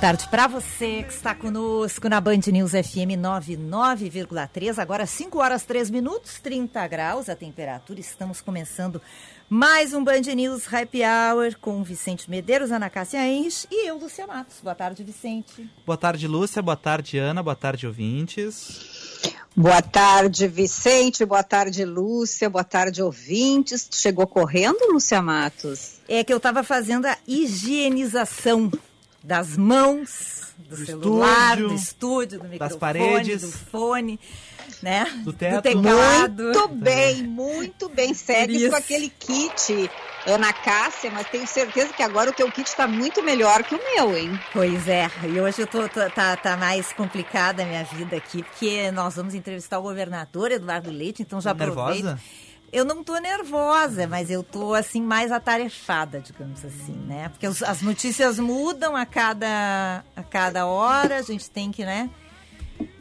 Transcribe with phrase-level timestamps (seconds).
[0.00, 4.78] Tarde para você que está conosco na Band News FM 99,3.
[4.78, 8.00] Agora 5 horas 3 minutos, 30 graus a temperatura.
[8.00, 9.02] Estamos começando
[9.46, 14.26] mais um Band News Happy Hour com Vicente Medeiros, Ana Cássia Enres e eu, Lúcia
[14.26, 14.56] Matos.
[14.62, 15.70] Boa tarde, Vicente.
[15.84, 16.62] Boa tarde, Lúcia.
[16.62, 17.42] Boa tarde, Ana.
[17.42, 19.20] Boa tarde, ouvintes.
[19.54, 21.26] Boa tarde, Vicente.
[21.26, 22.48] Boa tarde, Lúcia.
[22.48, 23.86] Boa tarde, ouvintes.
[23.92, 26.00] chegou correndo, Lúcia Matos?
[26.08, 28.70] É que eu estava fazendo a higienização
[29.22, 34.20] das mãos, do, do celular, estúdio, do estúdio, do microfone, das paredes, do fone,
[34.82, 35.04] né?
[35.24, 35.56] Do teto.
[35.56, 36.42] Do teclado.
[36.44, 38.14] Muito bem, muito bem.
[38.14, 39.90] Segue com aquele kit,
[40.26, 43.80] Ana Cássia, mas tenho certeza que agora o teu kit está muito melhor que o
[43.94, 44.38] meu, hein?
[44.52, 48.42] Pois é, e hoje eu tô, tô, tá, tá mais complicada a minha vida aqui,
[48.42, 52.04] porque nós vamos entrevistar o governador Eduardo Leite, então já aproveito.
[52.04, 52.20] Nervosa?
[52.72, 57.28] Eu não tô nervosa, mas eu tô assim mais atarefada, digamos assim, né?
[57.28, 62.08] Porque os, as notícias mudam a cada a cada hora, a gente tem que, né?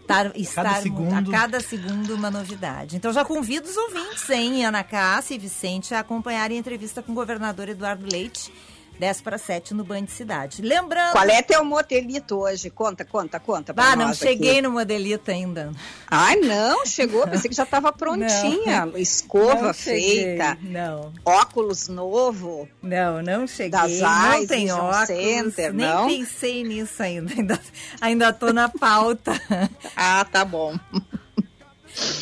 [0.08, 1.13] Tar, estar cada segundo...
[1.13, 2.96] a cada segundo uma novidade.
[2.96, 7.12] Então já convido os ouvintes, hein, Ana Cássia e Vicente, a acompanharem a entrevista com
[7.12, 8.52] o governador Eduardo Leite
[9.00, 10.62] 10 para 7 no Banho de Cidade.
[10.62, 11.14] Lembrando.
[11.14, 12.70] Qual é teu modelito hoje?
[12.70, 13.74] Conta, conta, conta.
[13.78, 14.62] Ah, não cheguei aqui.
[14.62, 15.72] no modelito ainda.
[16.10, 17.26] Ai, não, chegou.
[17.26, 18.86] Pensei que já estava prontinha.
[18.86, 18.98] Não.
[18.98, 20.58] Escova não feita.
[20.62, 21.14] Não.
[21.24, 22.68] Óculos novo.
[22.82, 23.70] Não, não cheguei.
[23.70, 25.08] Das não tem óculos.
[25.08, 26.08] Center, nem não?
[26.08, 27.34] pensei nisso ainda.
[27.34, 27.59] Ainda,
[28.02, 29.32] ainda tô na pauta.
[29.96, 30.78] ah, tá bom.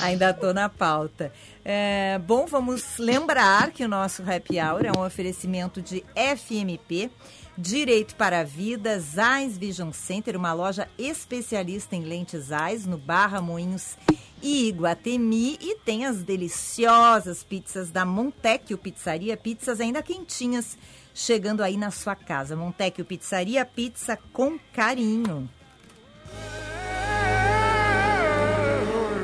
[0.02, 1.32] Ainda tô na pauta.
[1.64, 7.12] É, bom, vamos lembrar que o nosso Happy Hour é um oferecimento de FMP,
[7.58, 13.42] Direito para a Vida, Zais Vision Center, uma loja especialista em lentes Zais, no Barra
[13.42, 13.98] Moinhos
[14.44, 15.58] e Iguatemi.
[15.60, 20.78] E tem as deliciosas pizzas da Montecchio Pizzaria, pizzas ainda quentinhas,
[21.16, 22.56] chegando aí na sua casa.
[22.56, 25.50] Montecchio Pizzaria, pizza com carinho.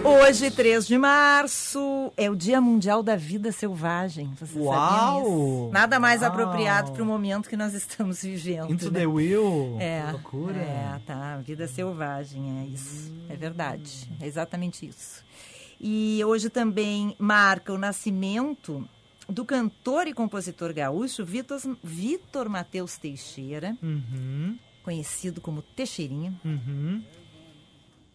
[0.06, 4.34] Hoje, 3 de março, é o Dia Mundial da Vida Selvagem.
[4.38, 5.70] Você Uau!
[5.72, 6.30] Nada mais Uau.
[6.30, 8.70] apropriado para o momento que nós estamos vivendo.
[8.70, 9.00] Into né?
[9.00, 9.78] the will.
[9.80, 10.58] É, que loucura.
[10.58, 11.38] É, tá.
[11.38, 13.14] Vida selvagem, é isso.
[13.30, 14.10] É verdade.
[14.20, 15.24] É exatamente isso.
[15.80, 18.86] E hoje também marca o nascimento
[19.30, 24.58] do cantor e compositor gaúcho Vitor, Vitor Matheus Teixeira, uhum.
[24.84, 26.34] conhecido como Teixeirinha.
[26.44, 27.02] Uhum.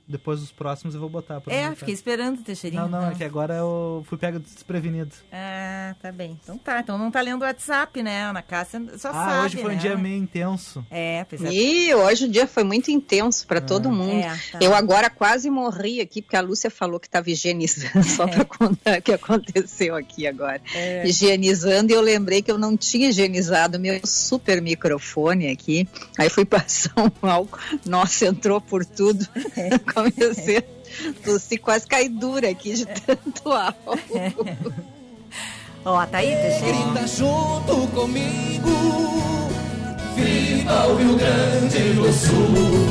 [0.08, 1.38] Depois dos próximos eu vou botar.
[1.40, 2.82] Pra é, fiquei esperando, Teixeirinho.
[2.82, 5.14] Não, não, não, é que agora eu fui pego desprevenido.
[5.30, 6.38] Ah, tá bem.
[6.42, 8.82] Então tá, então não tá lendo o WhatsApp, né, Ana Cássia?
[8.96, 9.76] Só ah, sabe, hoje foi né?
[9.76, 10.86] um dia meio intenso.
[10.90, 11.52] É, apesar...
[11.52, 13.60] E hoje o dia foi muito intenso para é.
[13.60, 14.24] todo mundo.
[14.24, 14.58] É, tá.
[14.62, 19.00] Eu agora quase morri aqui, porque a Lúcia falou que estava higienizando, só para contar
[19.00, 20.62] o que aconteceu aqui agora.
[20.74, 21.06] É.
[21.06, 25.86] Higienizando, e eu lembrei que eu não tinha higienizado meu super microfone aqui.
[26.16, 29.26] Aí fui passar um álcool, nossa, entrou por tudo.
[29.98, 30.62] Comecei
[31.24, 33.98] Tossi quase cai dura aqui de tanto álcool.
[35.84, 36.78] Ó, tá aí, Teixeira?
[36.92, 38.70] Grita junto comigo,
[40.14, 42.88] viva o Rio Grande do Sul.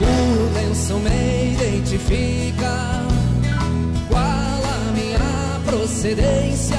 [0.00, 3.04] O lenço me identifica,
[4.08, 6.78] qual a minha procedência,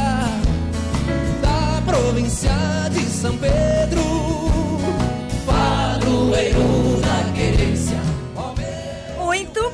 [1.41, 2.51] da província
[2.91, 4.19] de São Pedro,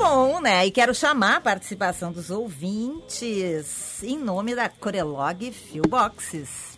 [0.06, 0.68] Fado né?
[0.68, 5.52] E quero chamar a participação dos ouvintes em nome da Corelog
[5.90, 6.78] Boxes.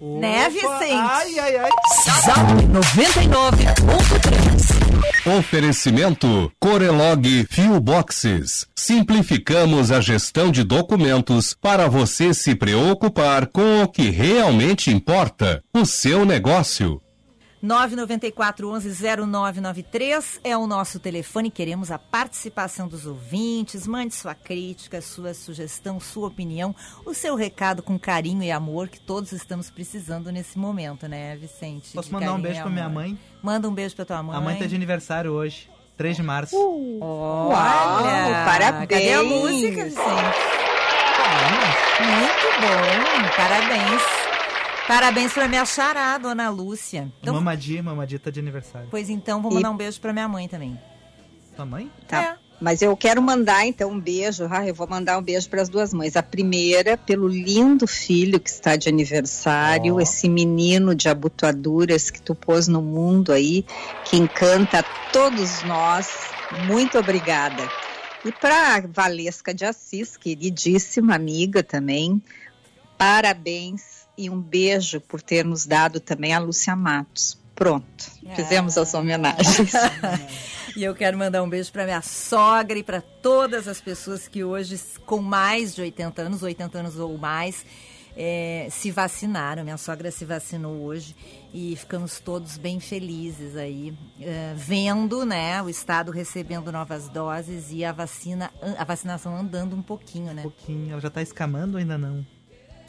[0.00, 0.94] Opa, né, Vicente?
[0.94, 1.70] Ai, ai, ai.
[2.24, 5.38] Zap 99.3.
[5.38, 7.46] Oferecimento Corelog
[7.82, 8.66] Boxes.
[8.74, 15.84] Simplificamos a gestão de documentos para você se preocupar com o que realmente importa, o
[15.84, 16.98] seu negócio.
[17.62, 21.48] 994 11 0993 é o nosso telefone.
[21.48, 23.86] Queremos a participação dos ouvintes.
[23.86, 26.74] Mande sua crítica, sua sugestão, sua opinião,
[27.06, 31.92] o seu recado com carinho e amor que todos estamos precisando nesse momento, né, Vicente?
[31.94, 33.16] Posso mandar um beijo pra minha mãe?
[33.40, 34.36] Manda um beijo pra tua mãe.
[34.36, 36.56] A mãe tá de aniversário hoje, 3 de março.
[36.56, 37.54] Uh, Olha!
[37.56, 38.88] Uau, parabéns!
[38.88, 40.62] Cadê a música, Vicente?
[42.00, 44.21] Muito bom, parabéns.
[44.92, 47.10] Parabéns pra minha chará, dona Lúcia.
[47.22, 48.88] Então, Mamadi, Mamadi tá de aniversário.
[48.90, 49.72] Pois então, vou mandar e...
[49.72, 50.78] um beijo pra minha mãe também.
[51.56, 51.90] Tua mãe?
[52.06, 52.22] Tá.
[52.22, 52.36] É.
[52.60, 55.70] Mas eu quero mandar então um beijo, ah, eu vou mandar um beijo para as
[55.70, 56.14] duas mães.
[56.14, 60.00] A primeira, pelo lindo filho que está de aniversário, oh.
[60.00, 63.64] esse menino de abotoaduras que tu pôs no mundo aí,
[64.04, 66.10] que encanta todos nós.
[66.66, 67.66] Muito obrigada.
[68.26, 72.22] E para Valesca de Assis, queridíssima amiga também,
[72.98, 77.40] parabéns e um beijo por ter nos dado também a Lúcia Matos.
[77.54, 79.72] Pronto, fizemos as homenagens.
[80.76, 84.42] e eu quero mandar um beijo para minha sogra e para todas as pessoas que
[84.42, 87.64] hoje, com mais de 80 anos, 80 anos ou mais,
[88.16, 89.64] é, se vacinaram.
[89.64, 91.14] Minha sogra se vacinou hoje
[91.52, 97.84] e ficamos todos bem felizes aí, é, vendo né, o Estado recebendo novas doses e
[97.84, 100.40] a vacina, a vacinação andando um pouquinho, né?
[100.40, 100.92] Um pouquinho.
[100.92, 102.24] Ela já está escamando ou ainda não?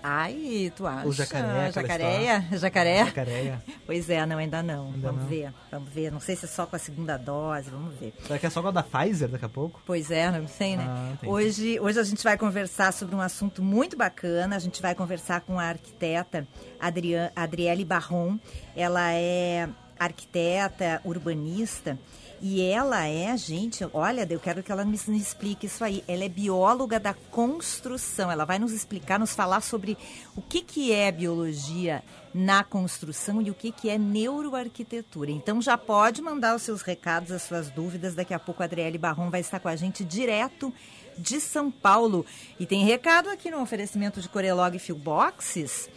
[0.03, 1.07] Ai, tu acha?
[1.07, 1.71] O jacaré.
[1.71, 2.45] Jacareia?
[2.51, 3.05] Jacaré?
[3.05, 3.63] Jacareia.
[3.85, 4.87] Pois é, não, ainda não.
[4.87, 5.29] Ainda vamos não.
[5.29, 6.11] ver, vamos ver.
[6.11, 8.13] Não sei se é só com a segunda dose, vamos ver.
[8.21, 9.81] Será que é só com a da Pfizer daqui a pouco?
[9.85, 10.85] Pois é, não sei, né?
[10.87, 14.57] Ah, hoje, hoje a gente vai conversar sobre um assunto muito bacana.
[14.57, 16.45] A gente vai conversar com a arquiteta
[16.79, 18.37] Adriane, Adriele Barron.
[18.75, 21.97] Ela é arquiteta, urbanista
[22.45, 26.03] e ela é, gente, olha, eu quero que ela me, explique isso aí.
[26.05, 28.29] Ela é bióloga da construção.
[28.29, 29.97] Ela vai nos explicar, nos falar sobre
[30.35, 32.03] o que, que é biologia
[32.33, 35.31] na construção e o que, que é neuroarquitetura.
[35.31, 38.13] Então já pode mandar os seus recados, as suas dúvidas.
[38.13, 40.73] Daqui a pouco a Adriele Barron vai estar com a gente direto
[41.17, 42.25] de São Paulo.
[42.59, 45.89] E tem recado aqui no oferecimento de Corelog Boxes.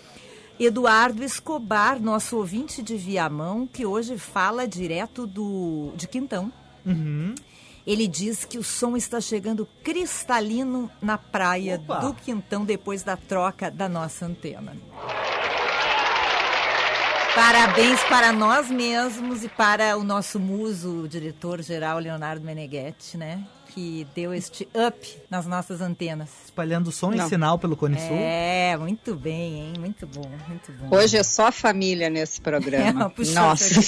[0.58, 6.50] Eduardo Escobar, nosso ouvinte de Viamão, que hoje fala direto do de Quintão.
[6.84, 7.34] Uhum.
[7.86, 11.98] Ele diz que o som está chegando cristalino na praia Opa.
[12.00, 14.76] do Quintão depois da troca da nossa antena.
[17.34, 23.46] Parabéns para nós mesmos e para o nosso muso, diretor-geral Leonardo Meneghetti, né?
[23.76, 26.30] Que deu este up nas nossas antenas.
[26.46, 27.26] Espalhando som Não.
[27.26, 28.16] e sinal pelo Cone Sul.
[28.16, 29.72] É, muito bem, hein?
[29.78, 30.96] Muito bom, muito bom.
[30.96, 32.86] Hoje é só família nesse programa.
[33.06, 33.80] É, puxa, Nossa.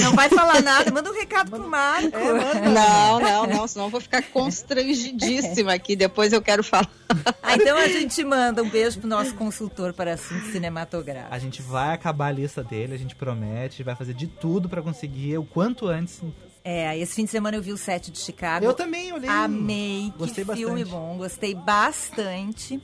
[0.00, 2.16] Não vai falar nada, manda um recado pro Marco.
[2.16, 6.88] É, não, não, não, senão eu vou ficar constrangidíssima aqui, depois eu quero falar.
[7.42, 11.32] Ah, então a gente manda um beijo pro nosso consultor para assuntos cinematográficos.
[11.36, 14.80] A gente vai acabar a lista dele, a gente promete, vai fazer de tudo para
[14.80, 16.22] conseguir o quanto antes
[16.64, 18.64] é, esse fim de semana eu vi o set de Chicago.
[18.64, 19.28] Eu também olhei.
[19.28, 20.12] Amei.
[20.16, 20.66] Gostei que bastante.
[20.66, 21.16] filme bom.
[21.16, 22.80] Gostei bastante.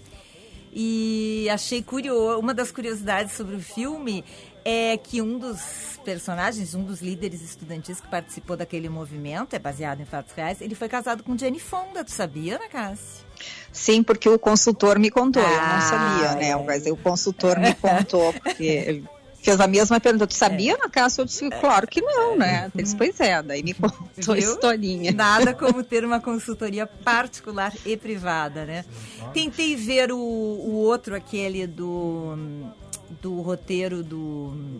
[0.73, 2.40] E achei curioso.
[2.40, 4.25] Uma das curiosidades sobre o filme
[4.64, 10.00] é que um dos personagens, um dos líderes estudantis que participou daquele movimento, é baseado
[10.00, 13.26] em fatos reais, ele foi casado com Jenny Fonda, tu sabia, Ana Cássia?
[13.73, 16.50] Sim, porque o consultor me contou, ah, eu não sabia, né?
[16.50, 16.56] É.
[16.64, 19.02] Mas o consultor me contou, porque
[19.49, 20.26] fez a mesma pergunta.
[20.26, 20.76] Tu sabia, é.
[20.76, 21.21] na casa?
[21.21, 22.71] Eu disse, claro que não, né?
[22.75, 25.12] Ele disse, pois é, daí me contou a historinha.
[25.12, 28.85] Nada como ter uma consultoria particular e privada, né?
[29.33, 32.37] Tentei ver o, o outro, aquele do,
[33.23, 34.78] do roteiro do...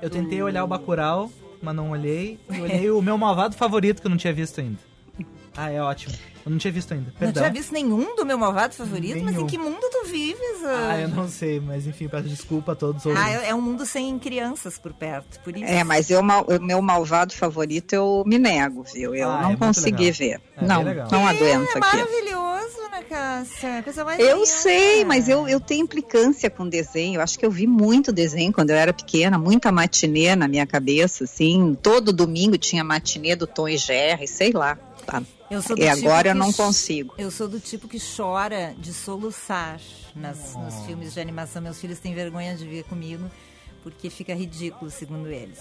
[0.00, 1.30] Eu tentei olhar o Bacurau,
[1.60, 2.38] mas não olhei.
[2.48, 4.91] Eu olhei o meu malvado favorito, que eu não tinha visto ainda.
[5.56, 6.14] Ah, é ótimo.
[6.44, 7.12] Eu não tinha visto ainda.
[7.12, 7.42] Perdão.
[7.42, 9.14] Não tinha visto nenhum do meu malvado favorito?
[9.14, 9.26] Nenhum.
[9.26, 10.64] Mas em que mundo tu vives?
[10.64, 13.06] Ah, eu não sei, mas enfim, peço desculpa a todos.
[13.06, 15.64] Ah, é, é um mundo sem crianças por perto, por isso.
[15.64, 16.20] É, mas eu,
[16.60, 19.14] meu malvado favorito eu me nego, viu?
[19.14, 20.40] Eu ah, não é consegui ver.
[20.56, 21.78] É, não, não aguento é, aqui.
[21.78, 23.82] É maravilhoso, né, Cássia?
[23.84, 27.18] Coisa mais eu sei, mas eu, eu tenho implicância com desenho.
[27.18, 30.66] Eu acho que eu vi muito desenho quando eu era pequena, muita matinê na minha
[30.66, 31.78] cabeça, assim.
[31.80, 34.76] Todo domingo tinha matinê do Tom e Jerry, sei lá.
[35.06, 35.22] Tá.
[35.50, 37.14] Eu sou do e tipo agora eu não consigo.
[37.18, 39.80] Eu sou do tipo que chora de soluçar
[40.14, 41.60] nas, nos filmes de animação.
[41.60, 43.30] Meus filhos têm vergonha de ver comigo
[43.82, 45.58] porque fica ridículo, segundo eles.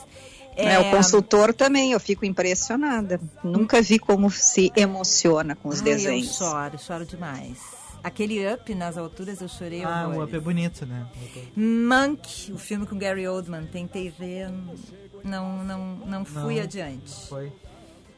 [0.55, 3.19] É, é, o consultor também, eu fico impressionada.
[3.43, 6.39] Nunca vi como se emociona com os Ai, desenhos.
[6.39, 7.57] Eu choro, choro demais.
[8.03, 11.07] Aquele Up nas alturas eu chorei Ah, o Up é bonito, né?
[11.55, 14.50] Monk, o filme com Gary Oldman, tentei ver,
[15.24, 17.27] não, não, não fui não, adiante.
[17.29, 17.51] Foi.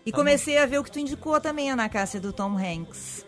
[0.06, 3.26] E comecei a ver o que tu indicou também, Ana Cássia, do Tom Hanks.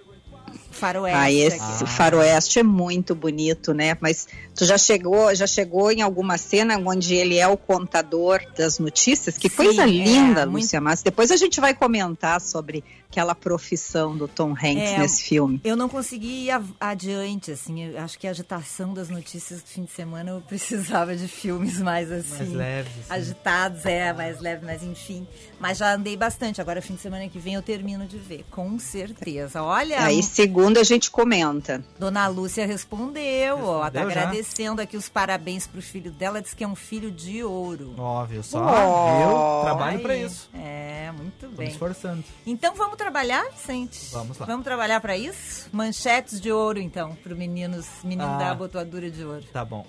[0.75, 1.17] Faroeste.
[1.17, 1.87] Ah, esse ah.
[1.87, 3.97] faroeste é muito bonito, né?
[4.01, 8.77] Mas tu já chegou, já chegou em alguma cena onde ele é o contador das
[8.77, 9.37] notícias?
[9.37, 10.89] Que Sim, coisa é, linda, é, Lúcia muito...
[10.91, 15.61] Mas depois a gente vai comentar sobre aquela profissão do Tom Hanks é, nesse filme.
[15.63, 19.91] Eu não consegui ir adiante, assim, acho que a agitação das notícias do fim de
[19.91, 22.37] semana eu precisava de filmes mais assim.
[22.37, 22.91] Mais leves.
[22.91, 23.13] Assim.
[23.13, 25.25] Agitados, é, mais leve, mas enfim.
[25.59, 28.77] Mas já andei bastante, agora fim de semana que vem eu termino de ver, com
[28.77, 29.63] certeza.
[29.63, 30.03] Olha...
[30.03, 30.21] Aí
[30.65, 31.83] segunda a gente comenta.
[31.99, 36.63] Dona Lúcia respondeu, respondeu ó, tá agradecendo aqui os parabéns pro filho dela, diz que
[36.63, 37.93] é um filho de ouro.
[37.97, 40.49] Óbvio, só, oh, Trabalho para isso.
[40.55, 41.67] É, muito Tô bem.
[41.67, 42.23] Me esforçando.
[42.47, 44.09] Então vamos trabalhar, Vicente?
[44.11, 44.45] Vamos lá.
[44.47, 45.69] Vamos trabalhar para isso?
[45.71, 49.43] Manchetes de ouro, então, para meninos, menino ah, da abotoadura de ouro.
[49.53, 49.85] Tá bom.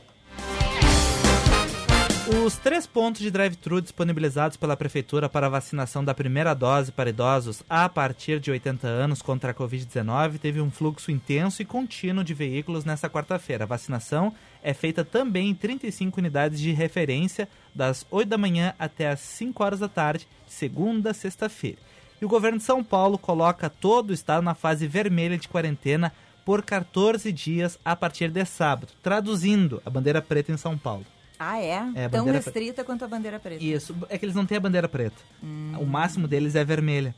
[2.29, 7.11] Os três pontos de drive-thru disponibilizados pela Prefeitura para a vacinação da primeira dose para
[7.11, 12.25] idosos a partir de 80 anos contra a Covid-19 teve um fluxo intenso e contínuo
[12.25, 13.63] de veículos nesta quarta-feira.
[13.63, 19.09] A vacinação é feita também em 35 unidades de referência, das 8 da manhã até
[19.09, 21.79] as 5 horas da tarde, segunda a sexta-feira.
[22.21, 26.13] E o governo de São Paulo coloca todo o estado na fase vermelha de quarentena
[26.45, 31.07] por 14 dias a partir de sábado, traduzindo a bandeira preta em São Paulo.
[31.39, 31.83] Ah, é?
[31.95, 32.85] é Tão restrita pre...
[32.85, 33.63] quanto a bandeira preta.
[33.63, 35.17] Isso, é que eles não têm a bandeira preta.
[35.43, 35.75] Hum.
[35.79, 37.15] O máximo deles é vermelha.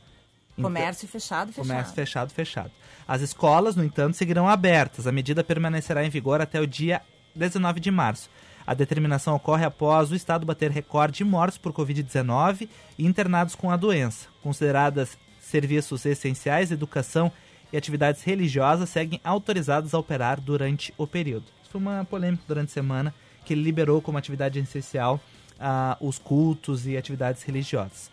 [0.61, 1.67] Comércio então, fechado, fechado.
[1.67, 2.71] Comércio fechado, fechado.
[3.07, 5.07] As escolas, no entanto, seguirão abertas.
[5.07, 7.01] A medida permanecerá em vigor até o dia
[7.35, 8.29] 19 de março.
[8.67, 13.71] A determinação ocorre após o estado bater recorde de mortes por Covid-19 e internados com
[13.71, 14.27] a doença.
[14.43, 17.31] Consideradas serviços essenciais, educação
[17.73, 21.45] e atividades religiosas seguem autorizadas a operar durante o período.
[21.61, 23.13] Isso foi uma polêmica durante a semana
[23.49, 25.19] que ele liberou como atividade essencial
[25.55, 28.11] uh, os cultos e atividades religiosas.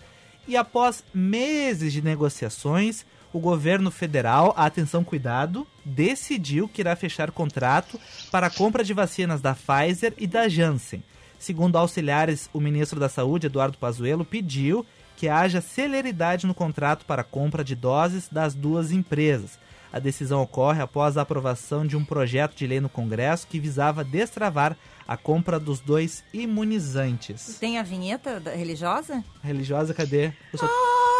[0.49, 8.01] E após meses de negociações, o governo federal, atenção cuidado, decidiu que irá fechar contrato
[8.33, 11.03] para a compra de vacinas da Pfizer e da Janssen.
[11.39, 14.87] Segundo auxiliares, o ministro da Saúde, Eduardo Pazuello, pediu
[15.19, 19.59] que haja celeridade no contrato para a compra de doses das duas empresas.
[19.93, 24.03] A decisão ocorre após a aprovação de um projeto de lei no Congresso que visava
[24.03, 24.75] destravar
[25.07, 27.57] a compra dos dois imunizantes.
[27.59, 29.25] Tem a vinheta religiosa?
[29.43, 30.33] religiosa, cadê?
[30.55, 30.67] Só...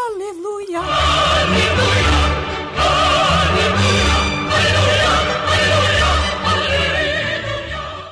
[0.09, 0.79] Aleluia!
[0.79, 2.17] Aleluia!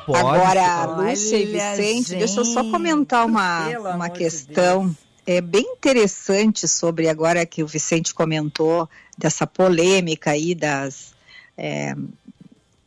[0.05, 0.19] Pode.
[0.19, 2.15] Agora, Lúcia e Vicente, gente.
[2.19, 4.89] deixa eu só comentar uma, uma questão.
[4.89, 11.15] De é bem interessante sobre agora que o Vicente comentou dessa polêmica aí das
[11.57, 11.95] é,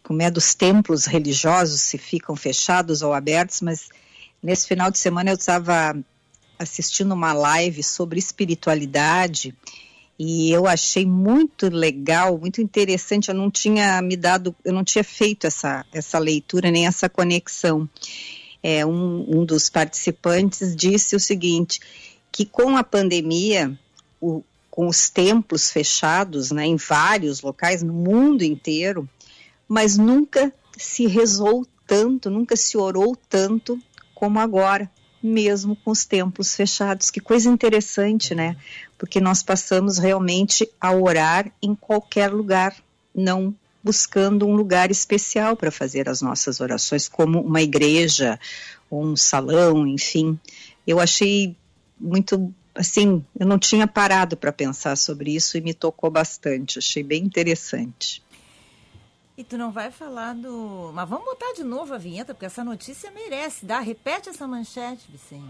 [0.08, 3.90] como é dos templos religiosos se ficam fechados ou abertos, mas
[4.42, 5.94] nesse final de semana eu estava
[6.58, 9.54] assistindo uma live sobre espiritualidade
[10.18, 13.28] e eu achei muito legal, muito interessante.
[13.28, 17.86] Eu não tinha me dado, eu não tinha feito essa, essa leitura nem essa conexão.
[18.62, 21.80] É, um, um dos participantes disse o seguinte:
[22.32, 23.78] que com a pandemia,
[24.18, 29.06] o, com os templos fechados, né, em vários locais no mundo inteiro,
[29.68, 33.78] mas nunca se rezou tanto, nunca se orou tanto
[34.14, 34.90] como agora
[35.22, 37.10] mesmo com os templos fechados.
[37.10, 38.56] Que coisa interessante, né?
[38.96, 42.76] Porque nós passamos realmente a orar em qualquer lugar,
[43.14, 48.38] não buscando um lugar especial para fazer as nossas orações, como uma igreja,
[48.90, 50.38] ou um salão, enfim.
[50.86, 51.56] Eu achei
[51.98, 57.02] muito assim, eu não tinha parado para pensar sobre isso e me tocou bastante, achei
[57.02, 58.22] bem interessante.
[59.38, 60.90] E tu não vai falar do.
[60.92, 63.64] Mas vamos botar de novo a vinheta, porque essa notícia merece.
[63.64, 65.44] Dá, repete essa manchete, Vicente.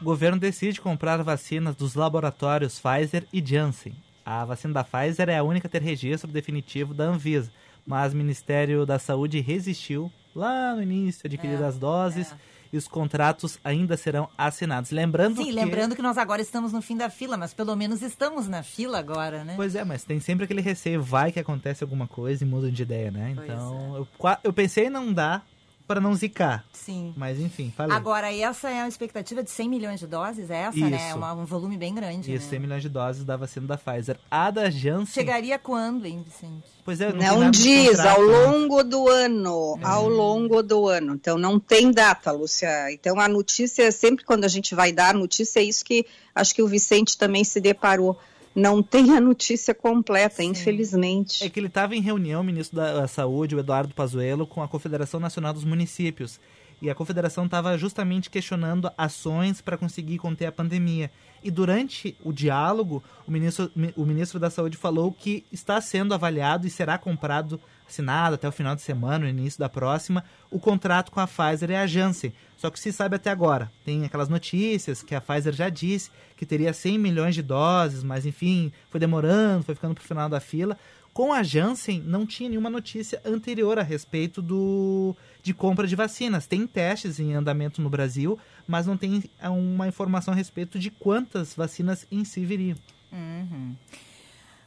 [0.00, 3.94] O governo decide comprar vacinas dos laboratórios Pfizer e Janssen.
[4.26, 7.52] A vacina da Pfizer é a única a ter registro definitivo da Anvisa,
[7.86, 12.32] mas o Ministério da Saúde resistiu lá no início, adquirir é, as doses.
[12.32, 14.90] É e os contratos ainda serão assinados.
[14.90, 15.52] Lembrando Sim, que...
[15.52, 18.98] lembrando que nós agora estamos no fim da fila, mas pelo menos estamos na fila
[18.98, 19.54] agora, né?
[19.56, 22.82] Pois é, mas tem sempre aquele receio, vai que acontece alguma coisa e mudam de
[22.82, 23.32] ideia, né?
[23.34, 23.98] Pois então, é.
[23.98, 25.44] eu, eu pensei em não dar
[25.90, 26.64] para não zicar.
[26.72, 27.12] Sim.
[27.16, 27.96] Mas enfim, falei.
[27.96, 31.08] Agora, essa é a expectativa de 100 milhões de doses, é essa, né?
[31.08, 31.18] Isso.
[31.18, 31.32] né?
[31.32, 32.32] Um, um volume bem grande.
[32.32, 32.50] Isso, né?
[32.50, 34.16] 100 milhões de doses da vacina da Pfizer.
[34.30, 35.06] A da Janssen...
[35.06, 36.68] Chegaria quando, hein, Vicente?
[36.84, 39.84] Pois é, não, não diz, ao longo do ano, é.
[39.84, 41.14] ao longo do ano.
[41.14, 42.92] Então, não tem data, Lúcia.
[42.92, 46.54] Então, a notícia, sempre quando a gente vai dar a notícia, é isso que acho
[46.54, 48.16] que o Vicente também se deparou
[48.54, 50.50] não tem a notícia completa, Sim.
[50.50, 51.44] infelizmente.
[51.44, 54.68] É que ele estava em reunião, o ministro da Saúde, o Eduardo Pazuello, com a
[54.68, 56.40] Confederação Nacional dos Municípios.
[56.82, 61.10] E a confederação estava justamente questionando ações para conseguir conter a pandemia.
[61.44, 66.66] E durante o diálogo, o ministro, o ministro da Saúde falou que está sendo avaliado
[66.66, 71.10] e será comprado, assinado até o final de semana, no início da próxima, o contrato
[71.12, 72.32] com a Pfizer e a Janssen.
[72.56, 73.70] Só que se sabe até agora.
[73.84, 78.24] Tem aquelas notícias que a Pfizer já disse que teria 100 milhões de doses, mas
[78.24, 80.78] enfim, foi demorando, foi ficando para o final da fila.
[81.12, 86.46] Com a Janssen, não tinha nenhuma notícia anterior a respeito do, de compra de vacinas.
[86.46, 90.90] Tem testes em andamento no Brasil, mas não tem é, uma informação a respeito de
[90.90, 92.76] quantas vacinas em si viriam.
[93.12, 93.74] Uhum.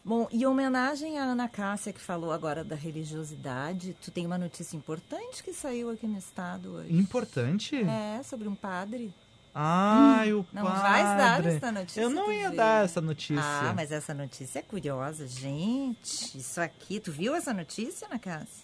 [0.05, 4.75] Bom, e homenagem à Ana Cássia, que falou agora da religiosidade, tu tem uma notícia
[4.75, 6.93] importante que saiu aqui no estado hoje.
[6.93, 7.81] Importante?
[7.83, 9.13] É, sobre um padre.
[9.55, 10.77] Ai, hum, o não padre.
[10.77, 12.01] Não vai dar essa notícia.
[12.01, 13.41] Eu não ia dar essa notícia.
[13.41, 15.25] Ah, mas essa notícia é curiosa.
[15.25, 18.62] Gente, isso aqui, tu viu essa notícia, Ana Cássia?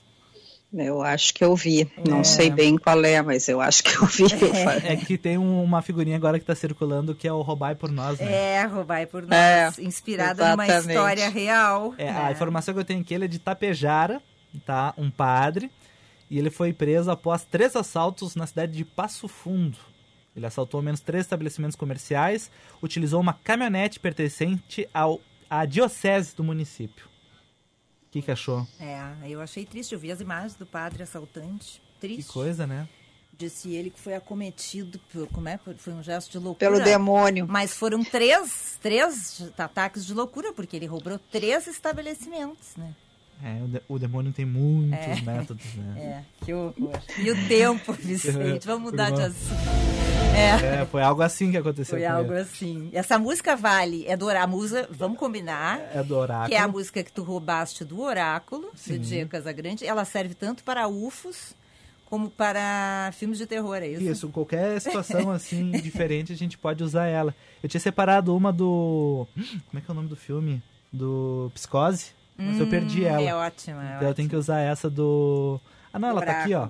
[0.72, 1.92] Eu acho que eu vi.
[2.08, 2.24] Não é.
[2.24, 4.26] sei bem qual é, mas eu acho que eu vi.
[4.86, 7.92] É, é que tem uma figurinha agora que está circulando que é o Roubai por
[7.92, 8.32] Nós, né?
[8.32, 9.34] É, Roubai por Nós.
[9.34, 10.72] É, inspirada exatamente.
[10.72, 11.96] numa história real.
[11.98, 12.32] É, A é.
[12.32, 14.22] informação que eu tenho aqui ele é de Tapejara,
[14.66, 14.94] tá?
[14.96, 15.72] Um padre.
[16.30, 19.78] E ele foi preso após três assaltos na cidade de Passo Fundo.
[20.36, 26.44] Ele assaltou ao menos três estabelecimentos comerciais, utilizou uma caminhonete pertencente ao, à diocese do
[26.44, 27.09] município.
[28.10, 28.68] O que, que achou?
[28.80, 29.94] É, eu achei triste.
[29.94, 31.80] Eu vi as imagens do padre assaltante.
[32.00, 32.24] Triste.
[32.24, 32.90] Que coisa, né?
[33.38, 35.60] Disse ele que foi acometido por, como é?
[35.78, 36.72] Foi um gesto de loucura.
[36.72, 37.46] Pelo demônio.
[37.48, 42.96] Mas foram três, três ataques de loucura, porque ele roubou três estabelecimentos, né?
[43.42, 45.22] É, o, de, o demônio tem muitos é.
[45.22, 45.96] métodos, né?
[45.98, 47.00] É, que horror.
[47.18, 49.90] E o tempo, Vicente, vamos mudar de assunto.
[50.36, 50.82] É.
[50.82, 50.86] é.
[50.86, 51.98] foi algo assim que aconteceu.
[51.98, 52.42] Foi algo ele.
[52.42, 52.90] assim.
[52.94, 55.80] Essa música vale, é do oráculo, música, vamos combinar.
[55.94, 56.50] É do oráculo.
[56.50, 58.94] Que é a música que tu roubaste do oráculo, Sim.
[58.94, 59.86] do Diego Casagrande.
[59.86, 61.56] Ela serve tanto para UFOs
[62.06, 64.04] como para filmes de terror, é isso?
[64.04, 67.36] Isso, qualquer situação assim diferente a gente pode usar ela.
[67.62, 69.28] Eu tinha separado uma do.
[69.36, 70.62] Como é que é o nome do filme?
[70.92, 73.22] Do Psicose, mas hum, eu perdi ela.
[73.22, 73.84] É ótima.
[73.84, 75.60] É então eu tenho que usar essa do.
[75.92, 76.70] Ah, não, ela tá aqui, ó.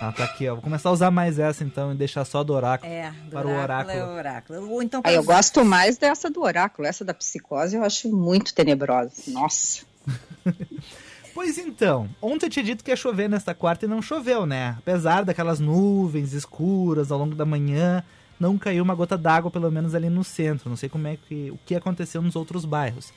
[0.00, 0.54] Ah, tá aqui, ó.
[0.54, 3.46] Vou começar a usar mais essa então e deixar só do oráculo é, do para
[3.46, 3.92] oráculo o oráculo.
[3.92, 4.70] É o oráculo.
[4.70, 8.54] Ou então ah, eu gosto mais dessa do oráculo, essa da psicose eu acho muito
[8.54, 9.12] tenebrosa.
[9.26, 9.82] Nossa.
[11.38, 14.74] pois então, ontem eu tinha dito que ia chover nesta quarta e não choveu, né?
[14.76, 18.02] Apesar daquelas nuvens escuras ao longo da manhã,
[18.40, 20.68] não caiu uma gota d'água, pelo menos ali no centro.
[20.68, 23.12] Não sei como é que o que aconteceu nos outros bairros.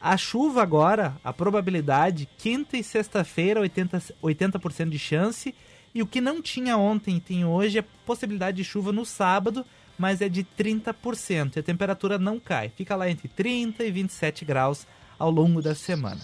[0.00, 5.52] A chuva agora, a probabilidade, quinta e sexta-feira, 80%, 80 de chance
[5.92, 9.66] e o que não tinha ontem e tem hoje é possibilidade de chuva no sábado,
[9.98, 11.56] mas é de 30%.
[11.56, 14.86] E a temperatura não cai, fica lá entre 30 e 27 graus
[15.18, 16.20] ao longo da semana.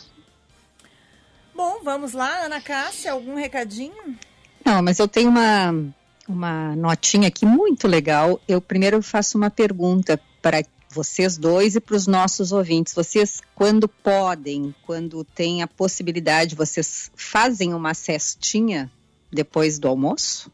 [1.62, 4.16] Bom, vamos lá, Ana Cássia, algum recadinho?
[4.64, 5.92] Não, mas eu tenho uma,
[6.27, 8.40] uma notinha aqui muito legal.
[8.49, 12.94] Eu primeiro faço uma pergunta para vocês dois e para os nossos ouvintes.
[12.94, 18.90] Vocês, quando podem, quando tem a possibilidade, vocês fazem uma cestinha
[19.31, 20.51] depois do almoço?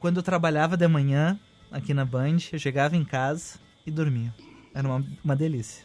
[0.00, 1.38] Quando eu trabalhava de manhã
[1.70, 4.34] aqui na Band, eu chegava em casa e dormia.
[4.74, 5.84] Era uma, uma delícia.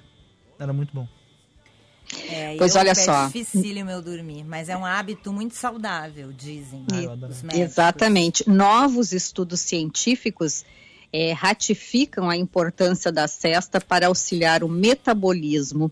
[0.58, 1.08] Era muito bom.
[2.30, 3.24] É, pois olha só.
[3.24, 7.54] É difícil meu dormir, mas é um hábito muito saudável, dizem os médicos.
[7.54, 8.50] Exatamente.
[8.50, 10.66] Novos estudos científicos
[11.12, 15.92] é, ratificam a importância da cesta para auxiliar o metabolismo.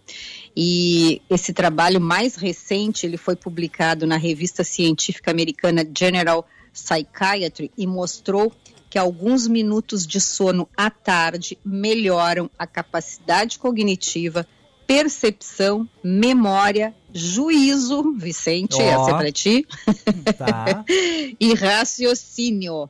[0.56, 7.88] E esse trabalho mais recente, ele foi publicado na revista científica americana General Psychiatry e
[7.88, 8.51] mostrou
[8.89, 14.47] que alguns minutos de sono à tarde melhoram a capacidade cognitiva,
[14.88, 18.82] percepção, memória, juízo, Vicente, oh.
[18.82, 19.67] essa é para ti,
[20.38, 20.86] tá.
[21.38, 22.89] e raciocínio.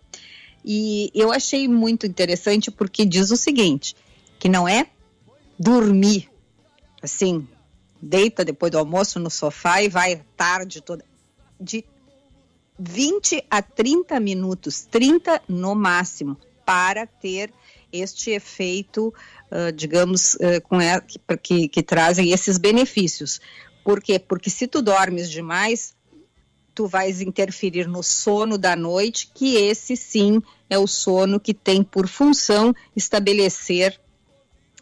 [0.64, 3.96] E eu achei muito interessante porque diz o seguinte,
[4.38, 4.88] que não é
[5.58, 6.30] dormir,
[7.02, 7.48] assim,
[8.00, 11.04] deita depois do almoço no sofá e vai tarde toda.
[11.60, 11.84] De
[12.78, 17.52] 20 a 30 minutos, 30 no máximo, para ter
[17.92, 19.14] este efeito,
[19.52, 23.40] uh, digamos, uh, com a, que, que, que trazem esses benefícios.
[23.84, 24.20] Por quê?
[24.20, 25.96] Porque se tu dormes demais,
[26.76, 31.84] tu vais interferir no sono da noite, que esse sim é o sono que tem
[31.84, 34.00] por função estabelecer,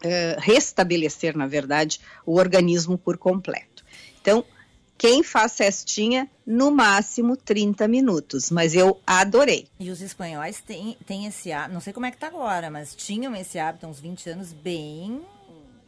[0.04, 3.84] uh, restabelecer, na verdade, o organismo por completo.
[4.20, 4.44] Então,
[4.98, 9.66] quem faz cestinha, no máximo 30 minutos, mas eu adorei.
[9.78, 12.94] E os espanhóis têm, têm esse hábito, não sei como é que tá agora, mas
[12.94, 15.20] tinham esse hábito há uns 20 anos bem...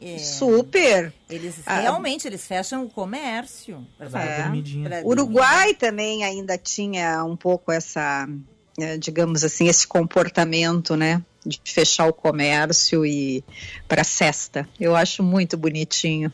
[0.01, 1.13] É, Super!
[1.29, 3.85] Eles ah, realmente, eles fecham o comércio.
[3.99, 5.03] É.
[5.03, 8.25] Uruguai também ainda tinha um pouco essa,
[8.79, 11.21] é, digamos assim, esse comportamento, né?
[11.45, 13.43] De fechar o comércio e
[13.89, 14.67] para cesta.
[14.79, 16.31] Eu acho muito bonitinho.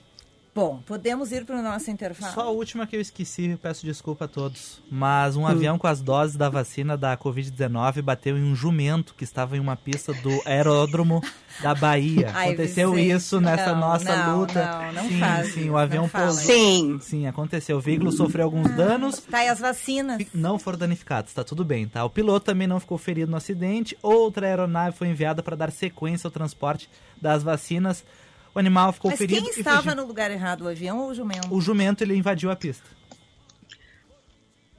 [0.55, 2.33] Bom, podemos ir para o nosso intervalo.
[2.33, 4.81] Só a última que eu esqueci, peço desculpa a todos.
[4.89, 5.47] Mas um hum.
[5.47, 9.59] avião com as doses da vacina da Covid-19 bateu em um jumento que estava em
[9.59, 11.21] uma pista do aeródromo
[11.61, 12.31] da Bahia.
[12.33, 14.65] Ai, aconteceu Vicente, isso nessa não, nossa não, luta.
[14.65, 15.53] Não, não sim, faz.
[15.53, 16.31] Sim, o avião pousou.
[16.31, 16.99] Sim.
[17.01, 17.75] Sim, aconteceu.
[17.75, 19.19] O veículo sofreu alguns danos.
[19.19, 20.25] Tá, e as vacinas?
[20.33, 22.05] Não foram danificados, tá tudo bem, tá?
[22.05, 23.97] O piloto também não ficou ferido no acidente.
[24.01, 26.89] Outra aeronave foi enviada para dar sequência ao transporte
[27.21, 28.05] das vacinas
[28.55, 29.41] o animal ficou Mas ferido.
[29.41, 31.53] Quem estava no lugar errado, o avião ou o jumento?
[31.53, 32.85] O jumento ele invadiu a pista.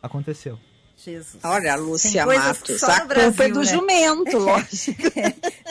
[0.03, 0.59] Aconteceu.
[0.97, 1.45] Jesus.
[1.45, 3.67] Olha, Lúcia Matos, a Brasil, culpa é do né?
[3.67, 5.03] jumento, lógico.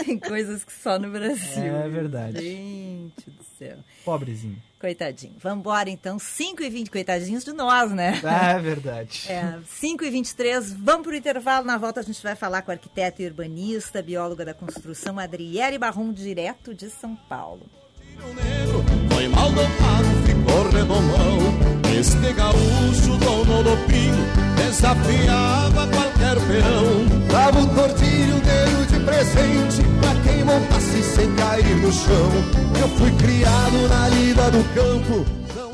[0.05, 1.75] Tem coisas que só no Brasil.
[1.75, 2.39] É verdade.
[2.39, 3.77] Gente do céu.
[4.05, 4.61] Pobrezinho.
[4.79, 5.33] Coitadinho.
[5.39, 8.21] Vamos embora então, 5 e 20 coitadinhos de nós, né?
[8.23, 9.25] Ah, é verdade.
[9.27, 11.65] É, 5 e 23 vamos para o intervalo.
[11.65, 15.79] Na volta a gente vai falar com a arquiteta e urbanista, bióloga da construção, Adriele
[15.79, 17.67] Barrom, direto de São Paulo.
[19.09, 21.39] Foi mal dopado, ficou redomão.
[21.97, 24.25] Este gaúcho, dono do pinho,
[24.55, 27.27] desafiava qualquer peão.
[27.31, 32.31] Dava um tortilho dele de presente pra quem montasse sem cair no chão.
[32.79, 35.25] Eu fui criado na lida do campo.
[35.55, 35.71] Não...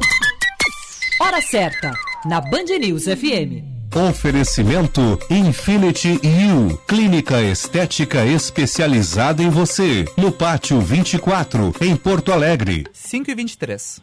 [1.25, 1.91] Hora certa,
[2.25, 3.70] na Band News FM.
[3.93, 12.85] Oferecimento Infinity U, clínica estética especializada em você, no Pátio 24, em Porto Alegre.
[12.93, 14.01] 5 e 23.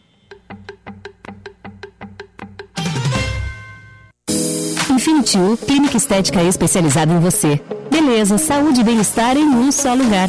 [4.91, 7.59] Infinity U, clínica estética especializada em você.
[7.91, 10.29] Beleza, saúde e bem-estar em um só lugar.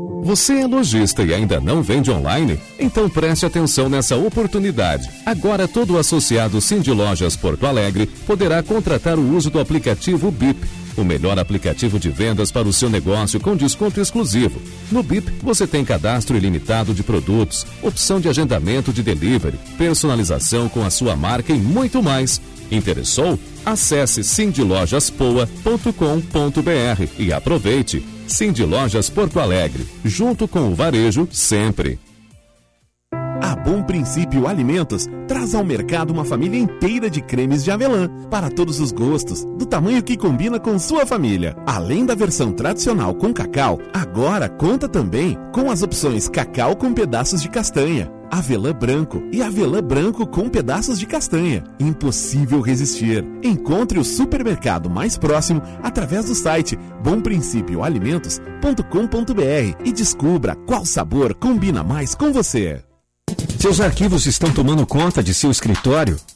[0.23, 2.59] Você é lojista e ainda não vende online?
[2.79, 5.09] Então preste atenção nessa oportunidade.
[5.25, 11.03] Agora todo associado Cindy Lojas Porto Alegre poderá contratar o uso do aplicativo BIP, o
[11.03, 14.61] melhor aplicativo de vendas para o seu negócio com desconto exclusivo.
[14.91, 20.85] No BIP você tem cadastro ilimitado de produtos, opção de agendamento de delivery, personalização com
[20.85, 22.39] a sua marca e muito mais.
[22.69, 23.39] Interessou?
[23.65, 28.20] Acesse cindylojaspoa.com.br e aproveite.
[28.31, 31.99] Cindy Lojas Porto Alegre, junto com o varejo sempre.
[33.41, 38.49] A Bom Princípio Alimentos traz ao mercado uma família inteira de cremes de avelã, para
[38.49, 41.57] todos os gostos, do tamanho que combina com sua família.
[41.65, 47.41] Além da versão tradicional com cacau, agora conta também com as opções cacau com pedaços
[47.41, 51.63] de castanha, avelã branco e avelã branco com pedaços de castanha.
[51.79, 53.23] Impossível resistir.
[53.43, 62.15] Encontre o supermercado mais próximo através do site bomprincipioalimentos.com.br e descubra qual sabor combina mais
[62.15, 62.81] com você.
[63.59, 66.17] Seus arquivos estão tomando conta de seu escritório?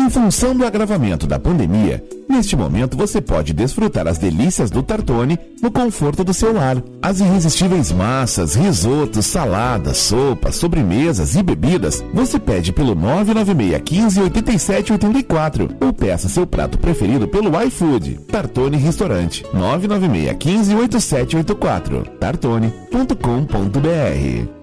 [0.00, 5.38] Em função do agravamento da pandemia, neste momento você pode desfrutar as delícias do Tartone
[5.60, 6.82] no conforto do seu lar.
[7.02, 14.92] As irresistíveis massas, risotos, saladas, sopas, sobremesas e bebidas você pede pelo 996 15 87
[14.92, 18.20] 84 ou peça seu prato preferido pelo iFood.
[18.26, 24.59] Tartone Restaurante 996 15 8784 tartone.com.br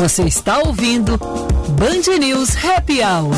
[0.00, 3.34] Você está ouvindo Band News Happy Hour.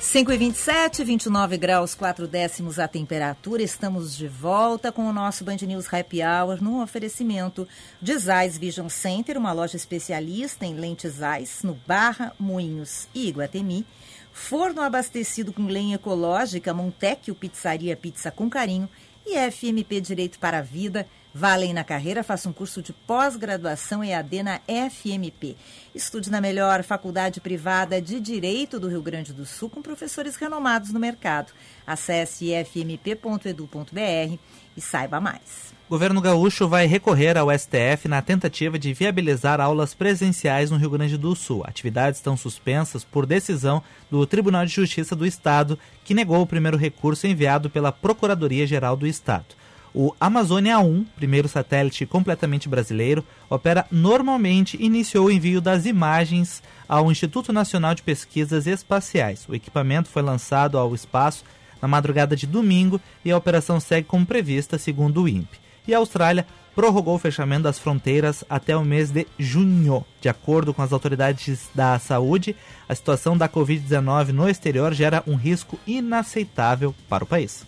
[0.00, 3.62] Cinco e vinte e sete, vinte e nove graus, quatro décimos a temperatura.
[3.62, 7.68] Estamos de volta com o nosso Band News Happy Hour num oferecimento
[8.02, 13.86] de Zeiss Vision Center, uma loja especialista em lentes Zeiss no Barra, Moinhos e Iguatemi.
[14.32, 18.88] Forno abastecido com lenha ecológica, Montecchio Pizzaria Pizza com Carinho
[19.28, 21.06] e FMP Direito para a Vida.
[21.34, 24.60] Valem na carreira, faça um curso de pós-graduação EAD na
[24.90, 25.56] FMP.
[25.94, 30.92] Estude na melhor faculdade privada de Direito do Rio Grande do Sul com professores renomados
[30.92, 31.52] no mercado.
[31.86, 34.38] Acesse fmp.edu.br
[34.76, 35.77] e saiba mais.
[35.88, 41.16] Governo gaúcho vai recorrer ao STF na tentativa de viabilizar aulas presenciais no Rio Grande
[41.16, 41.62] do Sul.
[41.64, 46.76] Atividades estão suspensas por decisão do Tribunal de Justiça do Estado, que negou o primeiro
[46.76, 49.46] recurso enviado pela Procuradoria-Geral do Estado.
[49.94, 56.62] O Amazônia 1, primeiro satélite completamente brasileiro, opera normalmente e iniciou o envio das imagens
[56.86, 59.46] ao Instituto Nacional de Pesquisas Espaciais.
[59.48, 61.44] O equipamento foi lançado ao espaço
[61.80, 65.67] na madrugada de domingo e a operação segue como prevista, segundo o INPE.
[65.88, 70.04] E a Austrália prorrogou o fechamento das fronteiras até o mês de junho.
[70.20, 72.54] De acordo com as autoridades da saúde,
[72.86, 77.66] a situação da Covid-19 no exterior gera um risco inaceitável para o país.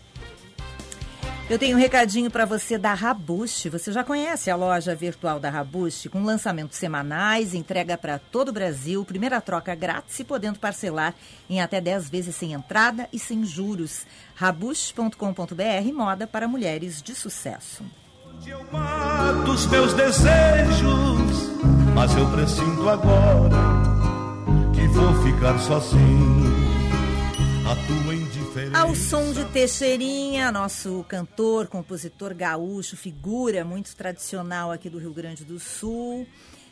[1.51, 3.67] Eu tenho um recadinho para você da Rabush.
[3.73, 8.53] Você já conhece a loja virtual da Rabush, com lançamentos semanais, entrega para todo o
[8.53, 11.13] Brasil, primeira troca grátis e podendo parcelar
[11.49, 14.07] em até 10 vezes sem entrada e sem juros.
[14.37, 17.83] Rabush.com.br, moda para mulheres de sucesso.
[18.47, 21.51] Eu mato os meus desejos,
[21.95, 23.57] mas eu presinto agora
[24.75, 26.51] que vou ficar sozinho.
[28.75, 35.45] Ao som de Teixeirinha, nosso cantor, compositor gaúcho, figura muito tradicional aqui do Rio Grande
[35.45, 36.27] do Sul,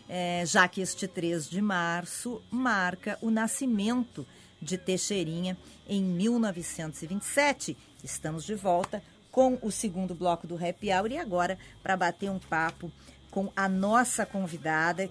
[0.08, 4.26] é, já que este 3 de março marca o nascimento
[4.60, 5.56] de Teixeirinha
[5.88, 7.76] em 1927.
[8.02, 12.38] Estamos de volta com o segundo bloco do Happy Hour e agora para bater um
[12.38, 12.90] papo
[13.30, 15.08] com a nossa convidada,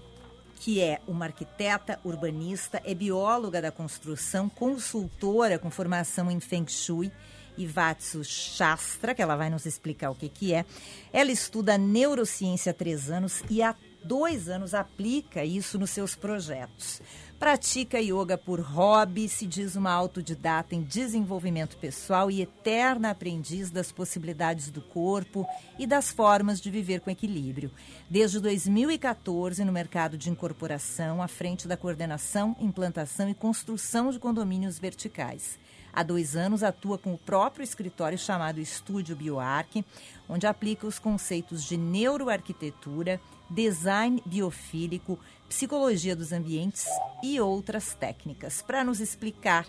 [0.59, 7.11] que é uma arquiteta, urbanista, é bióloga da construção, consultora com formação em Feng Shui
[7.57, 10.65] e Vatsu Shastra, que ela vai nos explicar o que, que é.
[11.11, 17.01] Ela estuda neurociência há três anos e há dois anos aplica isso nos seus projetos.
[17.39, 23.91] Pratica yoga por hobby, se diz uma autodidata em desenvolvimento pessoal e eterna aprendiz das
[23.91, 25.45] possibilidades do corpo
[25.77, 27.69] e das formas de viver com equilíbrio.
[28.09, 34.79] Desde 2014, no mercado de incorporação, à frente da coordenação, implantação e construção de condomínios
[34.79, 35.59] verticais.
[35.93, 39.85] Há dois anos atua com o próprio escritório chamado Estúdio BioArc,
[40.27, 46.85] onde aplica os conceitos de neuroarquitetura, design biofílico, psicologia dos ambientes
[47.23, 48.61] e outras técnicas.
[48.61, 49.65] Para nos explicar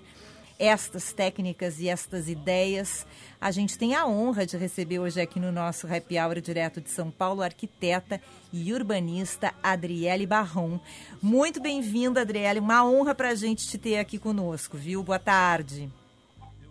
[0.59, 3.07] estas técnicas e estas ideias,
[3.41, 6.91] a gente tem a honra de receber hoje aqui no nosso Happy Hour direto de
[6.91, 8.21] São Paulo, a arquiteta
[8.53, 10.81] e urbanista Adriele Barron.
[11.23, 12.59] Muito bem-vinda, Adriele.
[12.59, 15.03] Uma honra para a gente te ter aqui conosco, viu?
[15.03, 15.89] Boa tarde.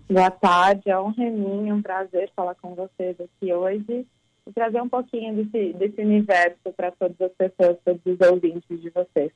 [0.09, 4.05] Boa tarde, é um reminho, um prazer falar com vocês aqui hoje
[4.53, 9.31] trazer um pouquinho desse, desse universo para todas as pessoas, todos os ouvintes de vocês.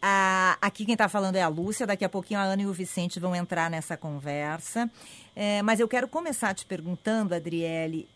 [0.00, 2.72] Ah, aqui quem está falando é a Lúcia, daqui a pouquinho a Ana e o
[2.72, 4.90] Vicente vão entrar nessa conversa.
[5.36, 8.08] É, mas eu quero começar te perguntando, Adriele,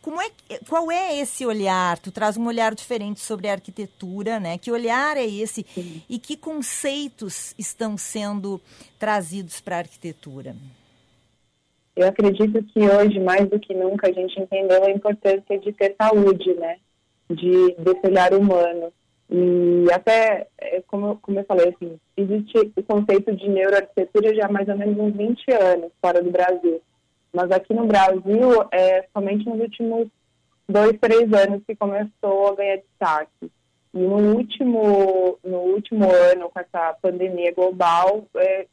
[0.00, 0.30] como é,
[0.68, 1.98] qual é esse olhar?
[1.98, 4.56] Tu traz um olhar diferente sobre a arquitetura, né?
[4.56, 6.00] Que olhar é esse Sim.
[6.08, 8.60] e que conceitos estão sendo
[9.00, 10.54] trazidos para a arquitetura?
[11.96, 15.96] Eu acredito que hoje, mais do que nunca, a gente entendeu a importância de ter
[16.00, 16.76] saúde, né?
[17.30, 18.92] De, desse olhar humano.
[19.30, 24.52] E até, é, como, como eu falei, assim, existe o conceito de neuroarquitetura já há
[24.52, 26.80] mais ou menos uns 20 anos fora do Brasil.
[27.32, 30.08] Mas aqui no Brasil, é somente nos últimos
[30.68, 33.50] dois, três anos que começou a ganhar destaque.
[33.94, 38.66] E no último, no último ano, com essa pandemia global, é,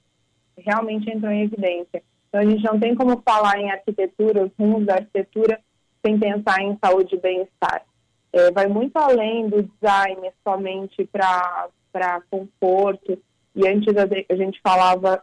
[0.57, 2.03] realmente entrou em evidência.
[2.33, 5.59] Então, a gente não tem como falar em arquitetura, os rumos da arquitetura,
[6.03, 7.85] sem pensar em saúde e bem-estar.
[8.33, 13.19] É, vai muito além do design somente para conforto.
[13.55, 15.21] E antes a gente falava,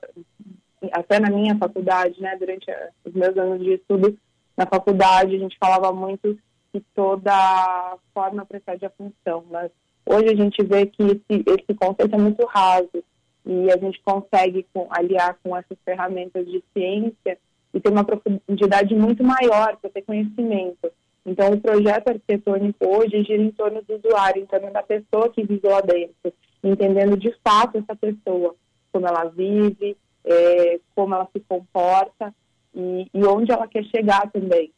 [0.93, 2.67] até na minha faculdade, né, durante
[3.05, 4.17] os meus anos de estudo
[4.57, 6.39] na faculdade, a gente falava muito
[6.73, 9.45] que toda forma precede a função.
[9.51, 9.73] Mas
[10.07, 13.03] hoje a gente vê que esse, esse conceito é muito raso
[13.51, 17.37] e a gente consegue com, aliar com essas ferramentas de ciência
[17.75, 20.89] e ter uma profundidade muito maior para ter conhecimento.
[21.27, 25.43] Então, o projeto arquitetônico hoje gira em torno do usuário, em torno da pessoa que
[25.43, 26.33] vive lá dentro,
[26.63, 28.55] entendendo de fato essa pessoa,
[28.93, 32.33] como ela vive, é, como ela se comporta
[32.73, 34.71] e, e, onde ela quer chegar também.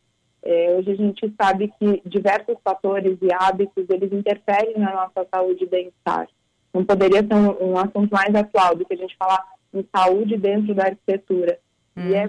[0.43, 5.65] É, hoje a gente sabe que diversos fatores e hábitos, eles interferem na nossa saúde
[5.65, 6.27] e bem-estar.
[6.73, 10.37] Não poderia ser um, um, assunto mais atual do que a gente falar em saúde
[10.37, 11.59] dentro da arquitetura.
[11.97, 12.09] Hum.
[12.09, 12.29] E, é,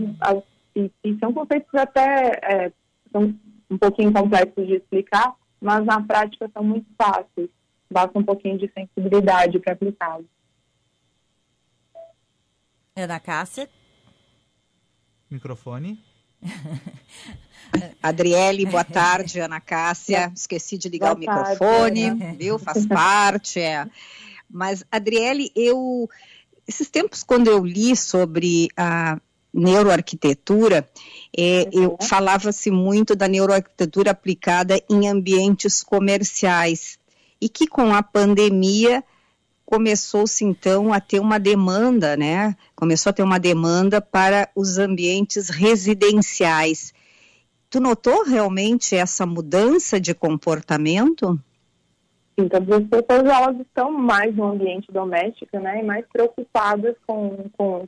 [0.76, 2.72] e, e, são conceitos até é,
[3.12, 3.34] são
[3.70, 7.50] um pouquinho complexos de explicar, mas na prática são muito fáceis.
[7.90, 10.26] Basta um pouquinho de sensibilidade para aplicá-los.
[12.96, 13.70] Ana Cássia?
[15.30, 16.00] Microfone.
[18.02, 20.32] Adriele, boa tarde, Ana Cássia.
[20.36, 22.60] Esqueci de ligar boa o microfone, tarde, viu?
[22.60, 23.60] Faz parte.
[23.60, 23.88] É.
[24.54, 26.08] Mas, Adriele, eu.
[26.68, 29.20] Esses tempos, quando eu li sobre a
[29.54, 30.88] neuroarquitetura,
[31.38, 31.98] é, eu uhum.
[32.08, 36.98] falava-se muito da neuroarquitetura aplicada em ambientes comerciais
[37.42, 39.04] e que com a pandemia
[39.66, 42.56] começou-se então a ter uma demanda, né?
[42.76, 46.94] Começou a ter uma demanda para os ambientes residenciais.
[47.70, 51.40] Tu notou realmente essa mudança de comportamento?
[52.38, 57.88] Então, as pessoas elas estão mais no ambiente doméstico, né, e mais preocupadas com, com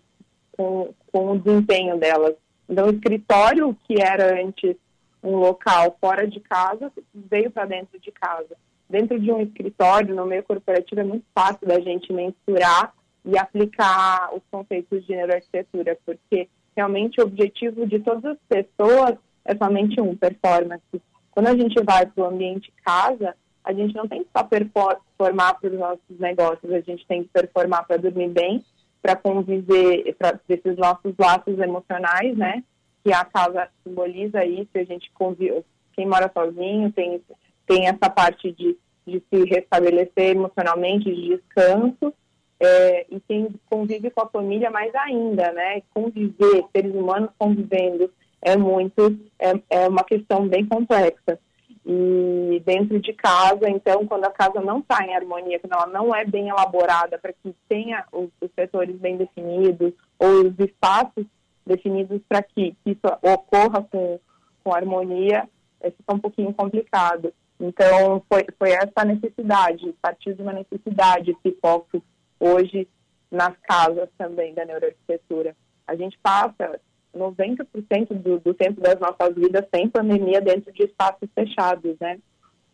[0.55, 2.35] com, com o desempenho delas.
[2.67, 4.75] Então, o escritório, que era antes
[5.23, 8.55] um local fora de casa, veio para dentro de casa.
[8.89, 14.29] Dentro de um escritório, no meio corporativo, é muito fácil da gente mensurar e aplicar
[14.33, 20.15] os conceitos de neuroarquitetura, porque realmente o objetivo de todas as pessoas é somente um,
[20.15, 20.83] performance.
[21.31, 25.59] Quando a gente vai para o ambiente casa, a gente não tem que só performar
[25.59, 28.63] para os nossos negócios, a gente tem que performar para dormir bem
[29.05, 32.63] para conviver, para esses nossos laços emocionais, né?
[33.03, 37.21] Que a casa simboliza isso, a gente convive, quem mora sozinho tem,
[37.67, 38.75] tem essa parte de,
[39.05, 42.11] de se restabelecer emocionalmente, de descanso,
[42.59, 45.83] é, e quem convive com a família mais ainda, né?
[45.93, 51.39] Conviver, seres humanos convivendo, é muito, é, é uma questão bem complexa
[51.85, 56.15] e dentro de casa, então, quando a casa não está em harmonia, quando ela não
[56.15, 61.25] é bem elaborada para que tenha os, os, setores bem definidos ou os espaços
[61.63, 64.19] definidos para que, isso ocorra com,
[64.63, 65.47] com harmonia,
[65.79, 67.31] é, fica um pouquinho complicado.
[67.59, 72.03] Então, foi, foi essa necessidade, partir de uma necessidade, esse foco
[72.39, 72.87] hoje
[73.29, 75.55] nas casas também da neuroarquitetura.
[75.87, 76.79] A gente passa
[77.15, 82.19] 90% do, do tempo das nossas vidas sem pandemia dentro de espaços fechados, né?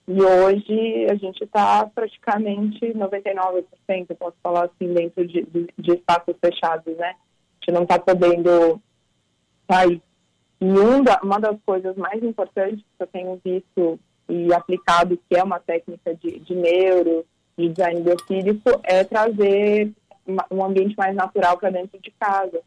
[0.08, 3.63] E hoje a gente está praticamente 99%,
[4.17, 7.10] posso falar assim, dentro de, de, de espaços fechados, né?
[7.12, 8.82] A gente não está podendo
[9.69, 10.01] sair.
[10.60, 15.43] E um uma das coisas mais importantes que eu tenho visto e aplicado, que é
[15.43, 17.25] uma técnica de, de neuro,
[17.58, 19.91] de design biofísico, é trazer
[20.49, 22.62] um ambiente mais natural para dentro de casa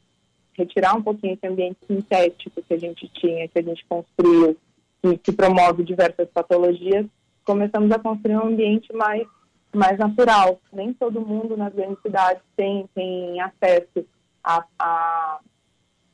[0.56, 4.56] retirar um pouquinho esse ambiente sintético que a gente tinha, que a gente construiu,
[5.04, 7.06] e que promove diversas patologias,
[7.44, 9.26] começamos a construir um ambiente mais,
[9.74, 10.58] mais natural.
[10.72, 14.06] Nem todo mundo nas grandes cidades tem, tem acesso
[14.42, 15.40] a, a,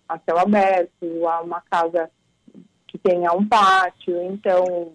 [0.08, 2.10] a céu aberto, a uma casa
[2.88, 4.20] que tenha um pátio.
[4.24, 4.92] Então,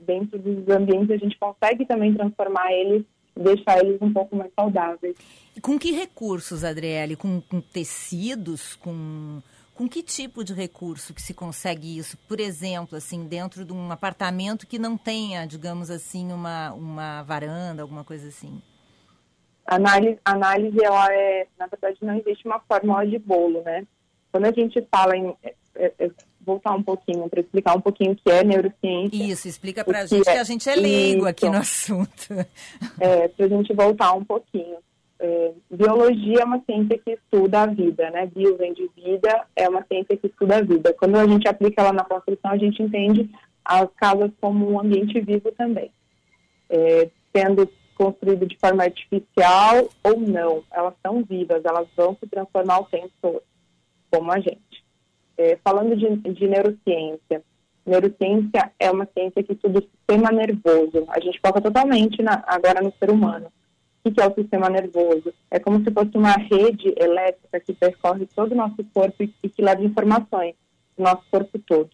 [0.00, 3.04] dentro dos ambientes, a gente consegue também transformar eles
[3.38, 5.16] deixar eles um pouco mais saudáveis.
[5.62, 7.16] Com que recursos, Adriele?
[7.16, 8.74] Com, com tecidos?
[8.76, 9.40] Com,
[9.74, 12.16] com que tipo de recurso que se consegue isso?
[12.28, 17.82] Por exemplo, assim, dentro de um apartamento que não tenha, digamos assim, uma, uma varanda,
[17.82, 18.60] alguma coisa assim?
[19.66, 23.86] A análise, análise, ela é, na verdade, não existe uma fórmula de bolo, né?
[24.30, 26.10] Quando a gente fala em é, é, é
[26.48, 29.22] voltar um pouquinho, para explicar um pouquinho o que é neurociência.
[29.22, 32.28] Isso, explica para a gente, que, é, que a gente é leigo aqui no assunto.
[33.00, 34.76] É, para a gente voltar um pouquinho.
[35.20, 38.26] É, biologia é uma ciência que estuda a vida, né?
[38.26, 40.94] Bio vem de vida, é uma ciência que estuda a vida.
[40.94, 43.28] Quando a gente aplica ela na construção, a gente entende
[43.64, 45.90] as casas como um ambiente vivo também.
[46.70, 52.78] É, sendo construído de forma artificial ou não, elas são vivas, elas vão se transformar
[52.80, 53.42] o tempo todo,
[54.10, 54.84] como a gente.
[55.36, 57.42] É, falando de, de, neurociência,
[57.88, 61.06] Neurociência é uma ciência que estuda o sistema nervoso.
[61.08, 63.50] A gente foca totalmente na, agora no ser humano.
[64.04, 65.32] O que é o sistema nervoso?
[65.50, 69.48] É como se fosse uma rede elétrica que percorre todo o nosso corpo e, e
[69.48, 70.54] que leva informações
[70.98, 71.88] do nosso corpo todo.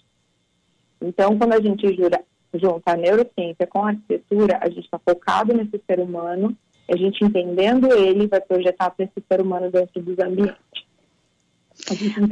[1.00, 2.20] Então, quando a gente jura,
[2.52, 6.56] junta a neurociência com a arquitetura, a gente está focado nesse ser humano,
[6.90, 10.84] a gente entendendo ele vai projetar para esse ser humano dentro dos ambientes.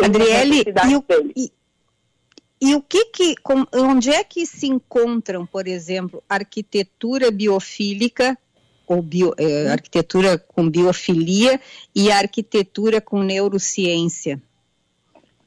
[0.05, 1.05] Adriele, e o,
[1.37, 1.53] e,
[2.61, 3.35] e o que que,
[3.75, 8.39] onde é que se encontram, por exemplo, arquitetura biofílica
[8.87, 11.61] ou bio, eh, arquitetura com biofilia
[11.95, 14.41] e arquitetura com neurociência?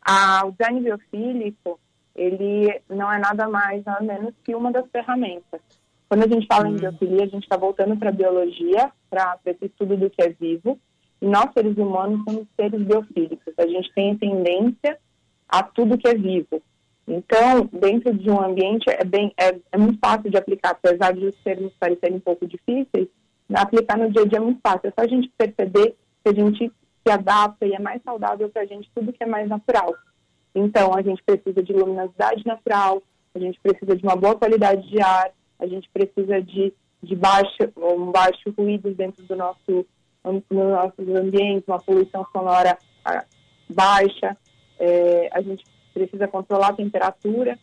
[0.01, 1.79] Ah, o design biofílico,
[2.15, 5.61] ele não é nada mais, nada menos que uma das ferramentas.
[6.07, 6.75] Quando a gente fala hum.
[6.75, 10.29] em biofilia, a gente está voltando para a biologia, para esse estudo do que é
[10.29, 10.79] vivo,
[11.25, 13.51] e nós, seres humanos, somos seres biofílicos.
[13.57, 14.95] A gente tem tendência
[15.49, 16.61] a tudo que é vivo.
[17.07, 21.25] Então, dentro de um ambiente, é, bem, é, é muito fácil de aplicar, apesar de
[21.25, 23.07] os termos parecerem um pouco difíceis,
[23.55, 24.87] aplicar no dia a dia é muito fácil.
[24.87, 26.71] É só a gente perceber que a gente
[27.03, 29.95] se adapta e é mais saudável para a gente tudo que é mais natural.
[30.53, 33.01] Então, a gente precisa de luminosidade natural,
[33.33, 36.71] a gente precisa de uma boa qualidade de ar, a gente precisa de,
[37.01, 39.85] de baixo, um baixo ruído dentro do nosso,
[40.25, 43.23] no nosso ambiente, uma poluição sonora ah,
[43.69, 44.37] baixa,
[44.79, 45.63] é, a gente
[45.93, 47.57] precisa controlar a temperatura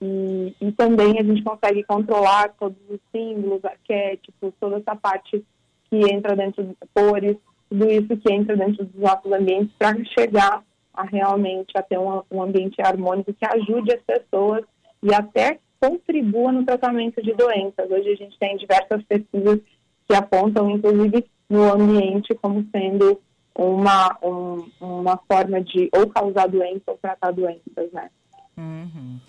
[0.00, 5.44] e, e, também a gente consegue controlar todos os símbolos, arquétipos, toda essa parte
[5.88, 7.36] que entra dentro de cores,
[7.68, 12.22] tudo isso que entra dentro dos nossos ambientes para chegar a realmente a ter um,
[12.30, 14.64] um ambiente harmônico que ajude as pessoas
[15.02, 17.90] e até contribua no tratamento de doenças.
[17.90, 19.60] Hoje a gente tem diversas pesquisas
[20.08, 23.20] que apontam, inclusive, no ambiente como sendo
[23.54, 28.08] uma, um, uma forma de ou causar doença ou tratar doenças, né?
[28.56, 29.20] Uhum.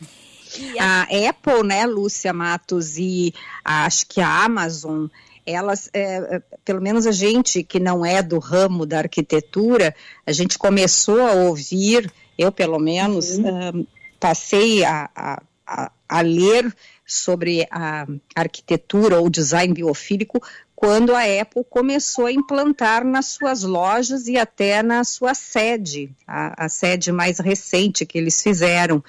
[0.79, 3.33] A Apple, né, Lúcia Matos, e
[3.65, 5.07] acho que a Amazon,
[5.45, 9.93] elas, é, é, pelo menos a gente que não é do ramo da arquitetura,
[10.25, 13.85] a gente começou a ouvir, eu pelo menos, uhum.
[14.19, 16.73] passei a, a, a, a ler
[17.05, 18.05] sobre a
[18.35, 20.41] arquitetura ou design biofílico
[20.83, 26.65] quando a Apple começou a implantar nas suas lojas e até na sua sede, a,
[26.65, 29.01] a sede mais recente que eles fizeram,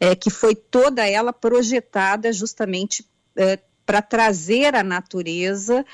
[0.00, 3.06] é, que foi toda ela projetada justamente
[3.36, 5.86] é, para trazer a natureza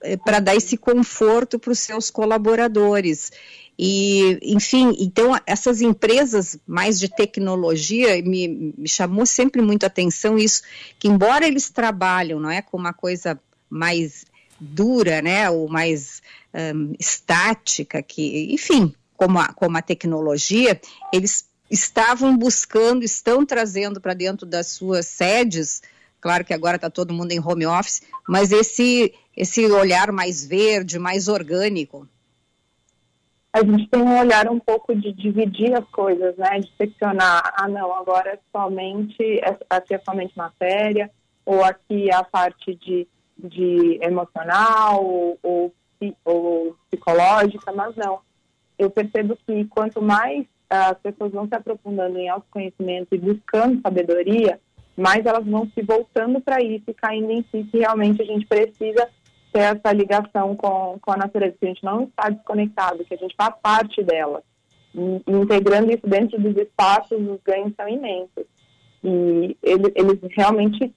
[0.00, 3.30] é, para dar esse conforto para os seus colaboradores.
[3.78, 10.64] E, enfim, então essas empresas mais de tecnologia me, me chamou sempre muito atenção isso,
[10.98, 14.26] que embora eles trabalham, não é, com uma coisa mais
[14.62, 16.22] dura, né, ou mais
[16.54, 20.80] um, estática, que, enfim, como a, como a tecnologia,
[21.12, 25.82] eles estavam buscando, estão trazendo para dentro das suas sedes,
[26.20, 30.98] claro que agora está todo mundo em home office, mas esse, esse olhar mais verde,
[30.98, 32.06] mais orgânico.
[33.52, 36.58] A gente tem um olhar um pouco de dividir as coisas, né?
[36.58, 41.10] De seccionar, ah não, agora é somente, é, aqui é somente matéria,
[41.44, 43.06] ou aqui é a parte de
[43.42, 45.04] de emocional
[45.42, 45.72] ou,
[46.24, 48.20] ou psicológica, mas não.
[48.78, 54.58] Eu percebo que quanto mais as pessoas vão se aprofundando em autoconhecimento e buscando sabedoria,
[54.96, 58.46] mais elas vão se voltando para isso e caindo em si que realmente a gente
[58.46, 59.08] precisa
[59.52, 63.18] ter essa ligação com, com a natureza, que a gente não está desconectado, que a
[63.18, 64.42] gente faz parte dela.
[64.94, 68.44] Integrando isso dentro dos espaços, os ganhos são imensos.
[69.04, 70.94] E ele, eles realmente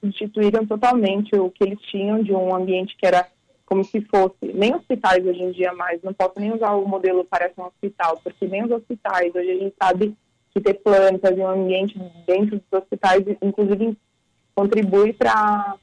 [0.00, 3.26] substituíram totalmente o que eles tinham de um ambiente que era
[3.66, 7.24] como se fosse, nem hospitais hoje em dia mais, não posso nem usar o modelo
[7.24, 10.16] parece um hospital, porque nem os hospitais, hoje a gente sabe
[10.52, 13.98] que ter plantas e um ambiente dentro dos hospitais, inclusive,
[14.54, 15.76] contribui para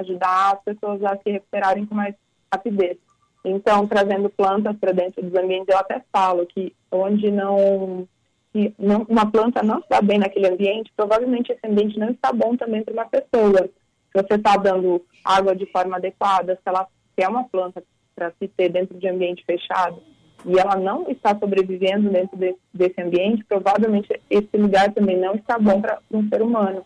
[0.00, 2.14] ajudar as pessoas a se recuperarem com mais
[2.52, 2.98] rapidez.
[3.44, 8.06] Então, trazendo plantas para dentro dos ambientes, eu até falo que onde não
[8.52, 12.56] se não, uma planta não está bem naquele ambiente, provavelmente esse ambiente não está bom
[12.56, 13.68] também para uma pessoa.
[14.12, 16.86] Se você está dando água de forma adequada, se ela
[17.16, 17.82] quer uma planta
[18.14, 20.02] para se ter dentro de ambiente fechado
[20.44, 25.58] e ela não está sobrevivendo dentro de, desse ambiente, provavelmente esse lugar também não está
[25.58, 26.84] bom para um ser humano.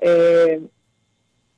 [0.00, 0.60] É,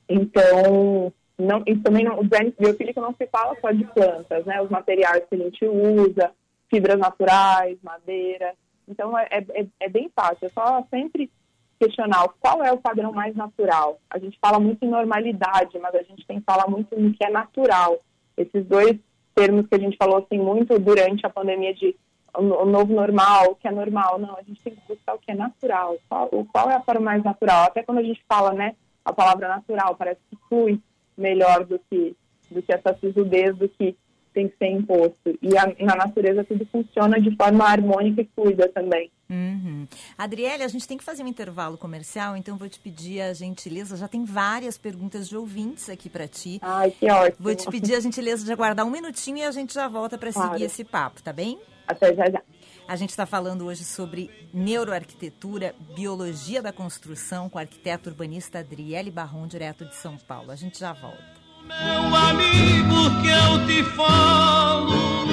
[0.09, 4.61] então, não, e também não, o design biofílico não se fala só de plantas, né?
[4.61, 6.31] Os materiais que a gente usa,
[6.69, 8.53] fibras naturais, madeira,
[8.91, 10.45] então, é, é, é bem fácil.
[10.45, 11.31] É só sempre
[11.79, 13.99] questionar qual é o padrão mais natural.
[14.09, 17.25] A gente fala muito em normalidade, mas a gente tem que falar muito no que
[17.25, 17.97] é natural.
[18.37, 18.99] Esses dois
[19.33, 21.95] termos que a gente falou assim muito durante a pandemia de
[22.37, 24.19] o, novo normal, o que é normal.
[24.19, 25.97] Não, a gente tem que buscar o que é natural.
[26.07, 27.63] Qual, qual é a forma mais natural?
[27.63, 30.79] Até quando a gente fala, né, a palavra natural, parece que flui
[31.17, 32.15] melhor do que,
[32.49, 33.95] do que essa sisudez do que
[34.33, 35.37] tem que ser imposto.
[35.41, 39.09] E a, na natureza tudo funciona de forma harmônica e fluida também.
[39.29, 39.87] Uhum.
[40.17, 43.95] Adriele, a gente tem que fazer um intervalo comercial, então vou te pedir a gentileza.
[43.95, 46.59] Já tem várias perguntas de ouvintes aqui para ti.
[46.61, 47.37] Ai, que ótimo.
[47.39, 50.33] Vou te pedir a gentileza de aguardar um minutinho e a gente já volta para
[50.33, 50.51] claro.
[50.51, 51.57] seguir esse papo, tá bem?
[51.87, 52.41] Até já já.
[52.87, 59.09] A gente está falando hoje sobre neuroarquitetura, biologia da construção, com a arquiteta urbanista Adriele
[59.09, 60.51] Barron, direto de São Paulo.
[60.51, 61.40] A gente já volta.
[61.79, 65.27] Meu amigo que eu te falo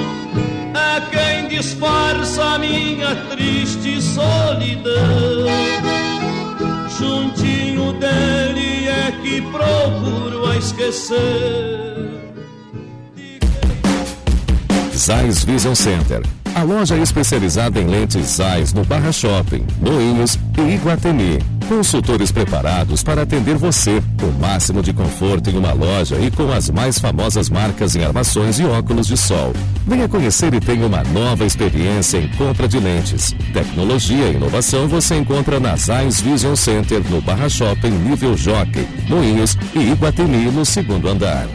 [0.73, 5.45] é quem disfarça minha triste solidão.
[6.97, 12.09] Juntinho dele é que procuro a esquecer.
[14.95, 16.21] Zais Vision Center
[16.55, 21.39] a loja é especializada em lentes Zeiss no Barra Shopping, Moinhos e Iguatemi.
[21.67, 24.01] Consultores preparados para atender você.
[24.23, 28.59] O máximo de conforto em uma loja e com as mais famosas marcas em armações
[28.59, 29.53] e óculos de sol.
[29.85, 33.35] Venha conhecer e tenha uma nova experiência em compra de lentes.
[33.53, 39.55] Tecnologia e inovação você encontra na Zeiss Vision Center no Barra Shopping Nível Jockey, Moinhos
[39.75, 41.47] e Iguatemi no segundo andar.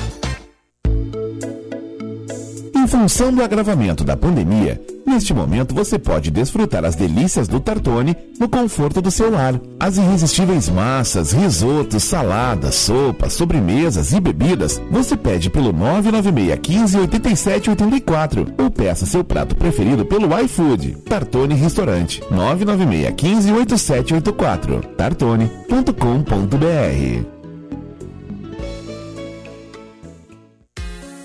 [2.81, 8.17] Em função do agravamento da pandemia, neste momento você pode desfrutar as delícias do Tartone
[8.39, 9.53] no conforto do seu lar.
[9.79, 17.69] As irresistíveis massas, risotos, saladas, sopas, sobremesas e bebidas você pede pelo 996 15 87
[17.69, 20.97] 84 ou peça seu prato preferido pelo iFood.
[21.07, 27.30] Tartone Restaurante 996 15 8784 tartone.com.br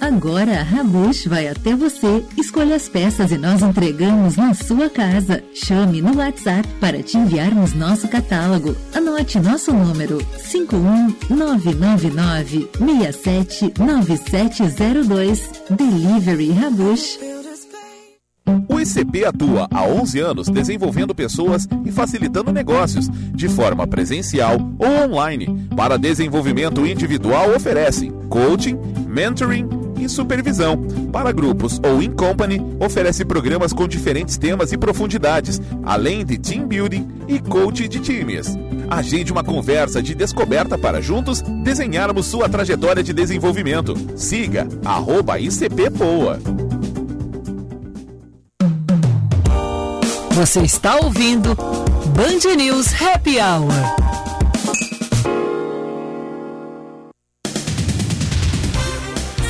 [0.00, 2.24] Agora a Rabush vai até você.
[2.36, 5.42] Escolha as peças e nós entregamos na sua casa.
[5.54, 8.76] Chame no WhatsApp para te enviarmos nosso catálogo.
[8.94, 10.18] Anote nosso número
[10.50, 15.50] 51999 679702.
[15.70, 17.18] Delivery Rabush.
[18.68, 25.10] O ICP atua há 11 anos desenvolvendo pessoas e facilitando negócios, de forma presencial ou
[25.10, 25.66] online.
[25.74, 28.78] Para desenvolvimento individual, oferecem coaching,
[29.08, 29.66] mentoring
[29.98, 30.76] e supervisão.
[31.12, 36.66] Para grupos ou in company, oferece programas com diferentes temas e profundidades, além de team
[36.66, 38.56] building e coach de times.
[38.88, 43.94] Agende uma conversa de descoberta para juntos desenharmos sua trajetória de desenvolvimento.
[44.16, 46.38] Siga arroba ICPPoa.
[50.36, 51.56] Você está ouvindo
[52.14, 54.05] Band News Happy Hour.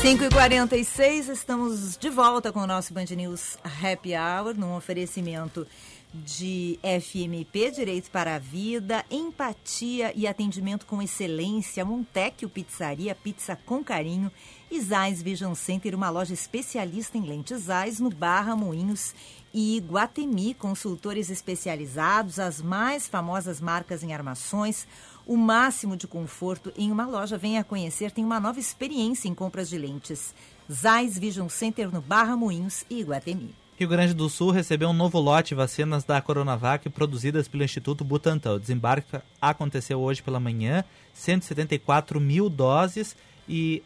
[0.07, 5.67] Cinco e quarenta estamos de volta com o nosso Band News Happy Hour, num oferecimento
[6.15, 13.83] de FMP, Direito para a Vida, Empatia e Atendimento com Excelência, Montecchio Pizzaria, Pizza com
[13.83, 14.31] Carinho
[14.71, 19.13] e Zais Vision Center, uma loja especialista em lentes Zais no Barra Moinhos
[19.53, 24.87] e Iguatemi, consultores especializados, as mais famosas marcas em armações,
[25.27, 27.37] o máximo de conforto em uma loja.
[27.37, 30.35] Venha conhecer, tem uma nova experiência em compras de lentes.
[30.71, 33.55] Zeiss Vision Center no Barra Moinhos e Iguatemi.
[33.79, 38.05] Rio Grande do Sul recebeu um novo lote de vacinas da Coronavac produzidas pelo Instituto
[38.05, 38.55] Butantan.
[38.55, 43.15] O desembarque aconteceu hoje pela manhã, 174 mil doses
[43.47, 43.83] e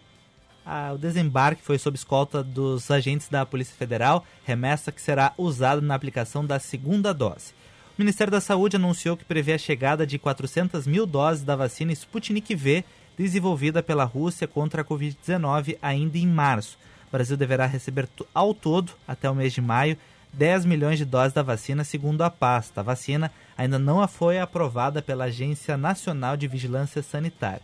[0.95, 5.97] o desembarque foi sob escolta dos agentes da Polícia Federal, remessa que será usada na
[5.97, 7.53] aplicação da segunda dose.
[8.01, 11.93] O Ministério da Saúde anunciou que prevê a chegada de 400 mil doses da vacina
[11.93, 12.83] Sputnik V,
[13.15, 16.79] desenvolvida pela Rússia contra a Covid-19 ainda em março.
[17.09, 19.99] O Brasil deverá receber ao todo, até o mês de maio,
[20.33, 22.81] 10 milhões de doses da vacina, segundo a pasta.
[22.81, 27.61] A vacina ainda não foi aprovada pela Agência Nacional de Vigilância Sanitária.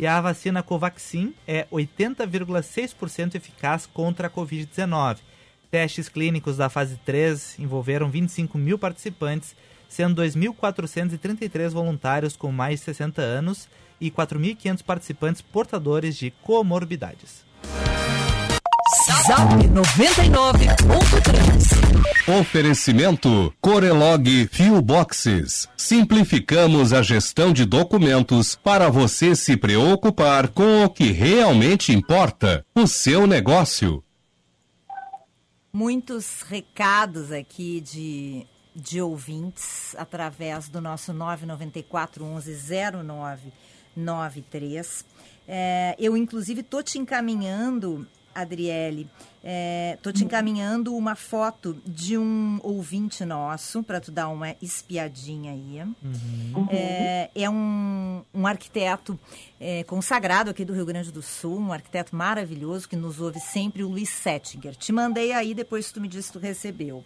[0.00, 5.18] E a vacina Covaxin é 80,6% eficaz contra a Covid-19.
[5.70, 9.54] Testes clínicos da fase 3 envolveram 25 mil participantes,
[9.88, 13.68] sendo 2.433 voluntários com mais de 60 anos
[14.00, 17.44] e 4.500 participantes portadores de comorbidades.
[19.26, 25.68] Zap 99.3 Oferecimento Corelog Fio Boxes.
[25.76, 32.88] Simplificamos a gestão de documentos para você se preocupar com o que realmente importa, o
[32.88, 34.02] seu negócio.
[35.72, 38.44] Muitos recados aqui de,
[38.76, 42.54] de ouvintes através do nosso 994 11
[43.96, 45.04] 0993.
[45.48, 48.06] É, eu, inclusive, estou te encaminhando
[48.36, 49.08] Adriele,
[49.94, 55.52] estou é, te encaminhando uma foto de um ouvinte nosso para tu dar uma espiadinha
[55.52, 55.80] aí.
[55.80, 56.68] Uhum.
[56.70, 59.18] É, é um, um arquiteto
[59.58, 63.82] é, consagrado aqui do Rio Grande do Sul, um arquiteto maravilhoso que nos ouve sempre,
[63.82, 64.76] o Luiz Settinger.
[64.76, 67.02] Te mandei aí, depois tu me disse que tu recebeu.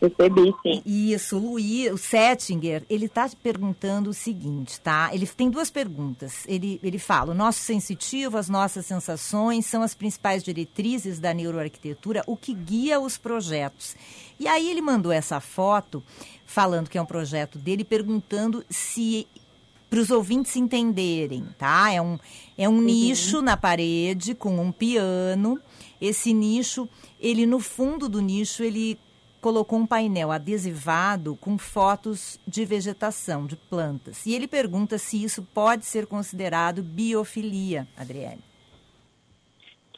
[0.00, 0.82] Recebi, sim.
[0.84, 5.10] Isso, o Luiz, o Settinger, ele está perguntando o seguinte, tá?
[5.12, 6.44] Ele tem duas perguntas.
[6.46, 12.22] Ele, ele fala, o nosso sensitivo, as nossas sensações são as principais diretrizes da neuroarquitetura,
[12.26, 13.96] o que guia os projetos.
[14.38, 16.02] E aí ele mandou essa foto,
[16.46, 19.26] falando que é um projeto dele, perguntando se
[19.90, 21.92] para os ouvintes entenderem, tá?
[21.92, 22.16] É um,
[22.56, 22.80] é um uhum.
[22.80, 25.60] nicho na parede com um piano.
[26.00, 28.96] Esse nicho, ele no fundo do nicho, ele
[29.40, 34.26] colocou um painel adesivado com fotos de vegetação, de plantas.
[34.26, 38.44] E ele pergunta se isso pode ser considerado biofilia, Adriane.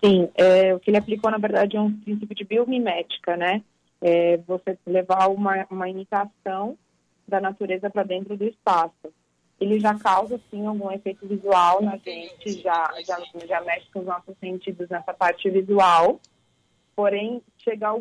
[0.05, 3.62] Sim, é, o que ele aplicou, na verdade, é um princípio de biomimética, né?
[4.01, 6.76] É você levar uma, uma imitação
[7.26, 9.12] da natureza para dentro do espaço.
[9.61, 13.16] Ele já causa, sim, algum efeito visual na gente, já, já,
[13.47, 16.20] já mexe com os nossos sentidos nessa parte visual,
[16.97, 17.95] porém, chegar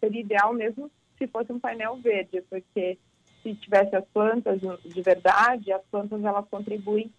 [0.00, 2.98] seria ideal mesmo se fosse um painel verde, porque
[3.42, 7.10] se tivesse as plantas de verdade, as plantas elas contribuem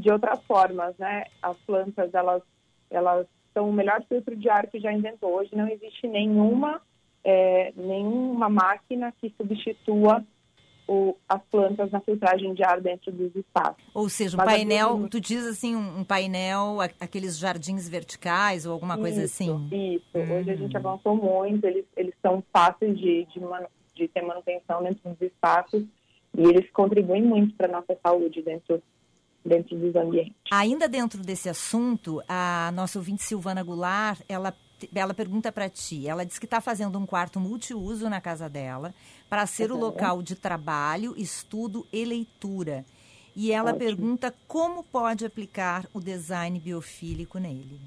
[0.00, 1.24] de outras formas, né?
[1.42, 2.42] As plantas elas
[2.90, 5.34] elas são o melhor filtro de ar que já inventou.
[5.34, 6.80] Hoje não existe nenhuma
[7.22, 10.24] é, nenhuma máquina que substitua
[10.88, 13.84] o, as plantas na filtragem de ar dentro dos espaços.
[13.94, 18.96] Ou seja, um Mas painel, tu diz assim, um painel, aqueles jardins verticais ou alguma
[18.96, 19.68] coisa isso, assim?
[19.70, 20.80] Isso, hoje a gente hum.
[20.80, 23.40] avançou muito, eles, eles são fáceis de, de,
[23.94, 25.84] de ter manutenção dentro dos espaços
[26.36, 28.82] e eles contribuem muito para a nossa saúde dentro
[29.44, 30.34] dentro dos ambientes.
[30.50, 34.54] Ainda dentro desse assunto, a nossa ouvinte Silvana Goulart, ela
[34.94, 38.94] ela pergunta para ti, ela diz que está fazendo um quarto multiuso na casa dela
[39.28, 42.84] para ser o local de trabalho, estudo e leitura.
[43.34, 43.78] E ela Ótimo.
[43.78, 47.80] pergunta como pode aplicar o design biofílico nele.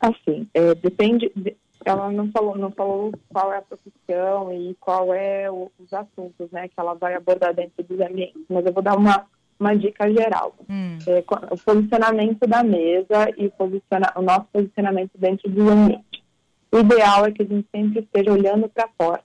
[0.00, 1.30] Assim, é, depende.
[1.36, 5.92] De, ela não falou, não falou qual é a profissão e qual é o, os
[5.92, 8.42] assuntos, né, que ela vai abordar dentro dos ambientes.
[8.48, 9.26] Mas eu vou dar uma
[9.60, 10.54] uma dica geral.
[10.68, 10.98] Hum.
[11.06, 16.24] É, o posicionamento da mesa e o, posiciona o nosso posicionamento dentro do ambiente.
[16.72, 19.22] O ideal é que a gente sempre esteja olhando para fora.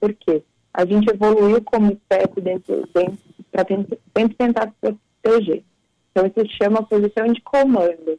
[0.00, 0.42] Por quê?
[0.72, 3.18] A gente evoluiu como espécie dentro, dentro
[3.50, 5.62] para sempre tentar se proteger.
[6.10, 8.18] Então, isso se chama posição de comando.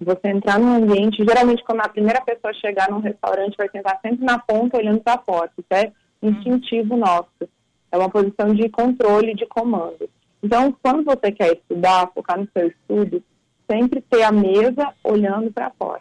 [0.00, 4.24] Você entrar num ambiente, geralmente quando a primeira pessoa chegar num restaurante, vai sentar sempre
[4.24, 5.50] na ponta, olhando para fora.
[5.56, 5.92] Isso é
[6.22, 7.48] instintivo nosso.
[7.90, 10.08] É uma posição de controle, de comando.
[10.46, 13.20] Então, quando você quer estudar, focar no seu estudo,
[13.68, 16.00] sempre ter a mesa olhando para fora.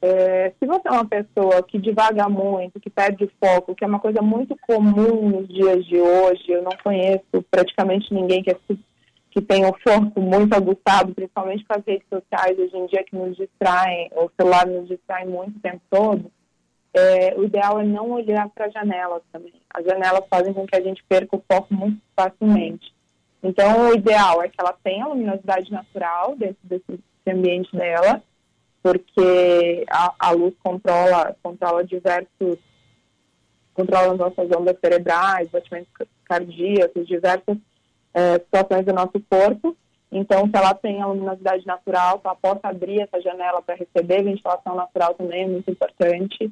[0.00, 3.88] É, se você é uma pessoa que divaga muito, que perde o foco, que é
[3.88, 8.56] uma coisa muito comum nos dias de hoje, eu não conheço praticamente ninguém que, é,
[9.32, 13.16] que tem o foco muito aguçado, principalmente com as redes sociais hoje em dia que
[13.16, 16.30] nos distraem, o celular nos distrai muito o tempo todo.
[16.94, 19.54] é, o ideal é não olhar para janelas também.
[19.74, 22.93] As janelas fazem com que a gente perca o foco muito facilmente.
[23.44, 28.22] Então, o ideal é que ela tenha luminosidade natural dentro desse ambiente dela,
[28.82, 32.58] porque a, a luz controla, controla diversos,
[33.74, 35.90] controla as nossas ondas cerebrais, batimentos
[36.24, 37.58] cardíacos, diversas
[38.14, 39.76] é, situações do nosso corpo.
[40.10, 44.22] Então, se ela tem a luminosidade natural, que ela possa abrir essa janela para receber
[44.22, 46.50] ventilação natural também é muito importante.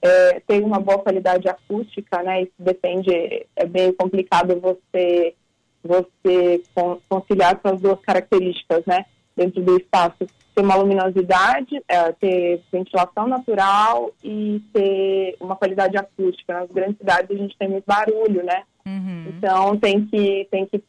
[0.00, 2.42] É, tem uma boa qualidade acústica, né?
[2.42, 3.10] Isso depende,
[3.54, 5.34] é bem complicado você
[5.82, 6.62] você
[7.08, 9.04] conciliar essas duas características, né?
[9.34, 16.52] Dentro do espaço, ter uma luminosidade, é, ter ventilação natural e ter uma qualidade acústica.
[16.52, 18.62] Nas grandes cidades a gente tem muito barulho, né?
[18.84, 19.26] Uhum.
[19.28, 20.82] Então tem que tem que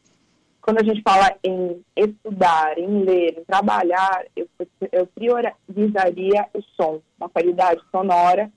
[0.60, 4.48] quando a gente fala em estudar, em ler, em trabalhar, eu,
[4.90, 8.50] eu priorizaria o som, uma qualidade sonora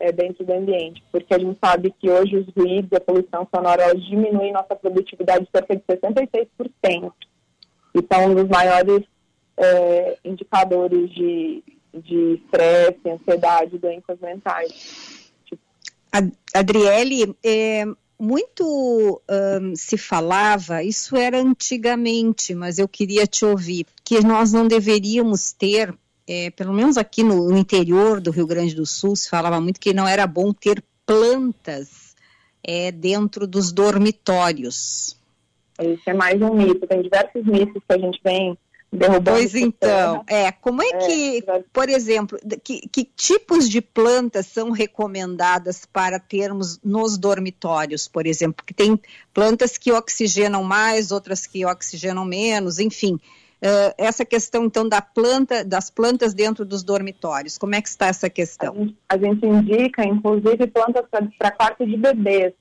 [0.00, 3.82] é, dentro do ambiente, porque a gente sabe que hoje os ruídos, a poluição sonora,
[3.82, 7.12] elas diminuem nossa produtividade cerca de 66%,
[7.94, 9.04] e são um dos maiores
[9.56, 11.62] é, indicadores de
[12.44, 15.32] estresse, ansiedade, doenças mentais.
[16.54, 17.84] Adriele, é,
[18.18, 24.66] muito um, se falava, isso era antigamente, mas eu queria te ouvir, que nós não
[24.66, 25.94] deveríamos ter,
[26.28, 29.80] é, pelo menos aqui no, no, interior do Rio Grande do Sul, se falava muito
[29.80, 32.14] que não era bom ter plantas
[32.62, 35.16] é, dentro dos dormitórios.
[35.80, 38.58] Isso é mais um mito, tem diversos mitos que a gente vem
[38.92, 39.38] derrubando.
[39.38, 44.70] Pois então, é, como é, é que, por exemplo, que, que, tipos de plantas são
[44.70, 48.56] recomendadas para termos nos dormitórios, por exemplo?
[48.56, 49.00] Porque tem
[49.32, 53.18] plantas que oxigenam mais, outras que oxigenam menos, enfim.
[53.60, 58.06] Uh, essa questão então da planta, das plantas dentro dos dormitórios, como é que está
[58.06, 58.72] essa questão?
[58.72, 61.04] A gente, a gente indica, inclusive, plantas
[61.36, 62.52] para quarto de bebês,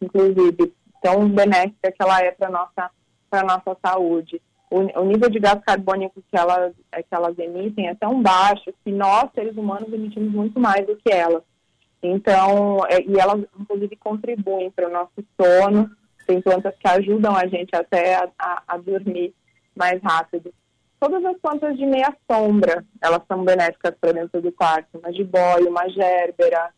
[0.00, 0.72] inclusive,
[1.02, 2.90] tão benéfica que ela é para nossa
[3.28, 7.88] para nossa saúde o, o, nível de gás carbônico que elas, é, que elas emitem
[7.88, 11.42] é tão baixo que nós, seres humanos, emitimos muito mais do que elas.
[12.00, 15.90] Então, é, e elas, inclusive, contribuem para o nosso sono.
[16.24, 19.34] Tem plantas que ajudam a gente até a, a, a dormir
[19.76, 20.52] mais rápido.
[20.98, 24.98] Todas as plantas de meia sombra, elas são benéficas para dentro do quarto.
[24.98, 26.70] Uma jiboia, uma gérbera,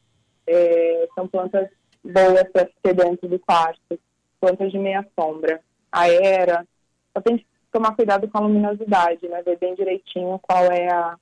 [0.46, 1.68] é, são plantas
[2.04, 3.98] boas para ter dentro do quarto.
[4.40, 5.60] Plantas de meia sombra.
[5.90, 6.64] A era,
[7.12, 9.42] só tem que tomar cuidado com a luminosidade, né?
[9.42, 11.16] Ver bem direitinho qual é a,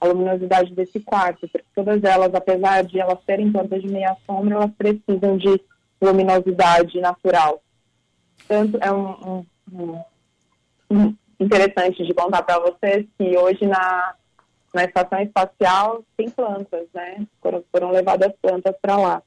[0.00, 4.56] a luminosidade desse quarto, porque todas elas, apesar de elas serem plantas de meia sombra,
[4.56, 5.60] elas precisam de
[6.00, 7.62] luminosidade natural.
[8.46, 10.04] Tanto é um, um, um
[11.38, 14.14] interessante de contar para vocês que hoje na,
[14.74, 17.26] na estação espacial tem plantas, né?
[17.40, 19.22] Foram, foram levadas plantas para lá.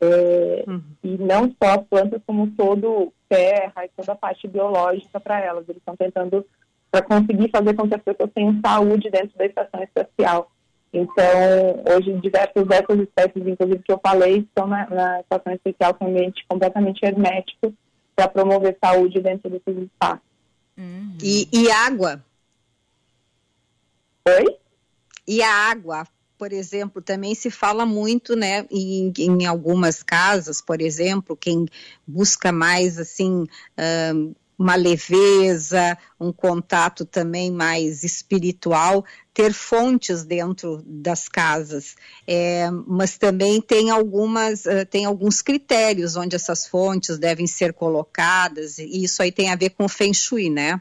[0.00, 0.82] É, uhum.
[1.02, 5.64] E não só as plantas, como todo terra e toda a parte biológica para elas.
[5.68, 6.44] Eles estão tentando
[6.90, 10.50] para conseguir fazer com que as pessoas tenham saúde dentro da estação espacial.
[10.92, 16.04] Então, hoje, diversas dessas espécies, inclusive que eu falei, estão na, na estação espacial com
[16.04, 17.74] um ambiente completamente hermético
[18.14, 20.23] para promover saúde dentro desses espaços.
[20.76, 21.16] Uhum.
[21.22, 22.24] E, e água?
[24.26, 24.58] Oi?
[25.26, 26.06] E a água,
[26.36, 31.66] por exemplo, também se fala muito, né, em, em algumas casas, por exemplo, quem
[32.06, 33.46] busca mais, assim,
[34.14, 41.96] um, uma leveza, um contato também mais espiritual, ter fontes dentro das casas.
[42.26, 48.78] É, mas também tem algumas, uh, tem alguns critérios onde essas fontes devem ser colocadas,
[48.78, 50.80] e isso aí tem a ver com o Feng Shui, né?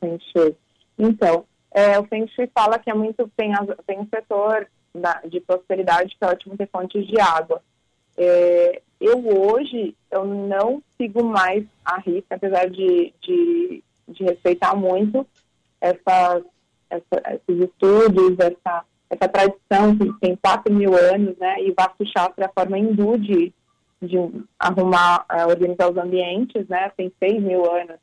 [0.00, 0.56] Feng Shui.
[0.98, 3.52] Então, é, o Feng Shui fala que é muito tem,
[3.86, 7.62] tem um setor da, de prosperidade que é ótimo ter fontes de água.
[8.16, 15.26] É, eu hoje eu não sigo mais a risca, apesar de, de, de respeitar muito
[15.80, 16.42] essa,
[16.90, 21.62] essa, esses estudos, essa, essa tradição que tem 4 mil anos, né?
[21.62, 23.52] E Vasto Shastra é a forma hindu de,
[24.02, 24.16] de
[24.58, 26.90] arrumar, uh, organizar os ambientes, né?
[26.96, 27.96] Tem 6 mil anos.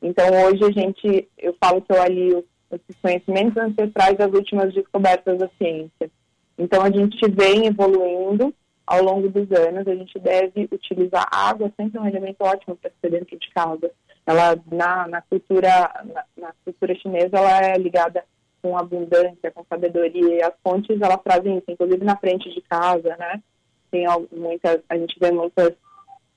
[0.00, 5.38] Então hoje a gente, eu falo que eu alio esses conhecimentos ancestrais das últimas descobertas
[5.38, 6.10] da ciência.
[6.56, 8.54] Então a gente vem evoluindo
[8.88, 13.10] ao longo dos anos, a gente deve utilizar água sempre um elemento ótimo para ser
[13.10, 13.90] dentro de casa.
[14.26, 15.68] Ela na, na cultura
[16.04, 18.24] na, na, cultura chinesa ela é ligada
[18.62, 23.14] com abundância, com sabedoria e as fontes elas trazem isso, inclusive na frente de casa,
[23.18, 23.42] né?
[23.90, 25.74] Tem muitas, a gente vê muitas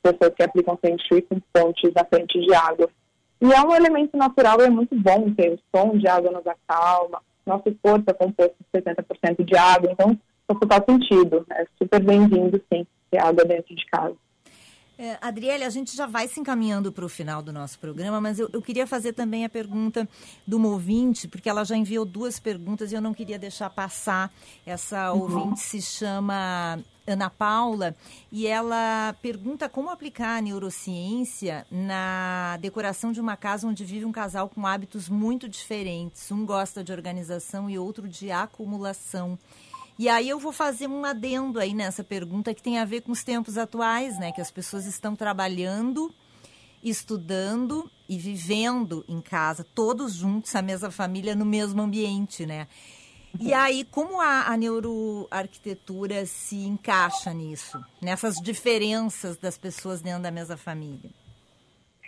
[0.04, 2.89] pessoas que aplicam feng shui com fontes na frente de água.
[3.41, 7.22] E é um elemento natural, é muito bom ter o som de água nos acalma,
[7.45, 10.18] nosso corpo é composto de 70% de água, então
[10.60, 11.45] total sentido.
[11.52, 14.16] É super bem-vindo, sim, ter água dentro de casa.
[15.02, 18.38] É, Adriele, a gente já vai se encaminhando para o final do nosso programa, mas
[18.38, 20.08] eu, eu, queria fazer também a pergunta
[20.45, 24.32] do uma ouvinte, porque ela já enviou duas perguntas e eu não queria deixar passar.
[24.64, 25.22] Essa uhum.
[25.22, 26.78] ouvinte se chama
[27.08, 27.95] Ana Paula
[28.32, 34.12] e ela pergunta como aplicar a neurociência na decoração de uma casa onde vive um
[34.12, 36.32] casal com hábitos muito diferentes.
[36.32, 39.39] Um gosta de organização e outro de acumulação.
[40.02, 43.12] E aí eu vou fazer um adendo aí nessa pergunta que tem a ver com
[43.12, 44.32] os tempos atuais, né?
[44.32, 46.12] Que as pessoas estão trabalhando,
[46.84, 52.68] estudando e vivendo em casa, todos juntos, a mesma família, no mesmo ambiente, né?
[53.39, 57.80] E aí, como a, a neuroarquitetura se encaixa nisso?
[58.02, 61.12] Nessas diferenças das pessoas dentro da mesma família?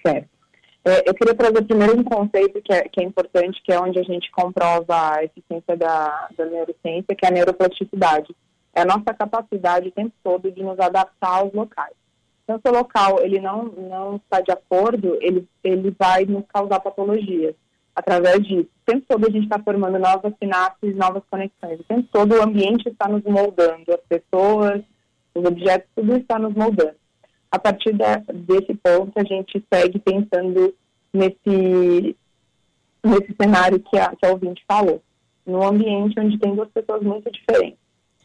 [0.01, 0.42] Certo.
[0.85, 3.97] É, eu queria trazer primeiro um conceito que é, que é, importante, que é onde
[3.99, 8.35] a gente comprova a eficiência da, da neurociência, que é a neuroplasticidade.
[8.75, 11.93] É a nossa capacidade o tempo todo de nos adaptar aos locais.
[12.43, 16.81] Então, se o local ele não, não está de acordo, ele, ele vai nos causar
[16.81, 17.55] patologias
[17.95, 18.67] através disso.
[18.81, 21.79] O tempo todo a gente está formando novas sinapses, novas conexões.
[21.79, 24.81] O tempo todo o ambiente está nos moldando, as pessoas,
[25.33, 27.02] os objetos, tudo está nos moldando
[27.53, 30.73] a partir da, desse ponto, a gente segue pensando
[31.13, 32.17] nesse,
[33.03, 35.03] nesse cenário que a, que a ouvinte falou,
[35.45, 37.77] num ambiente onde tem duas pessoas muito diferentes.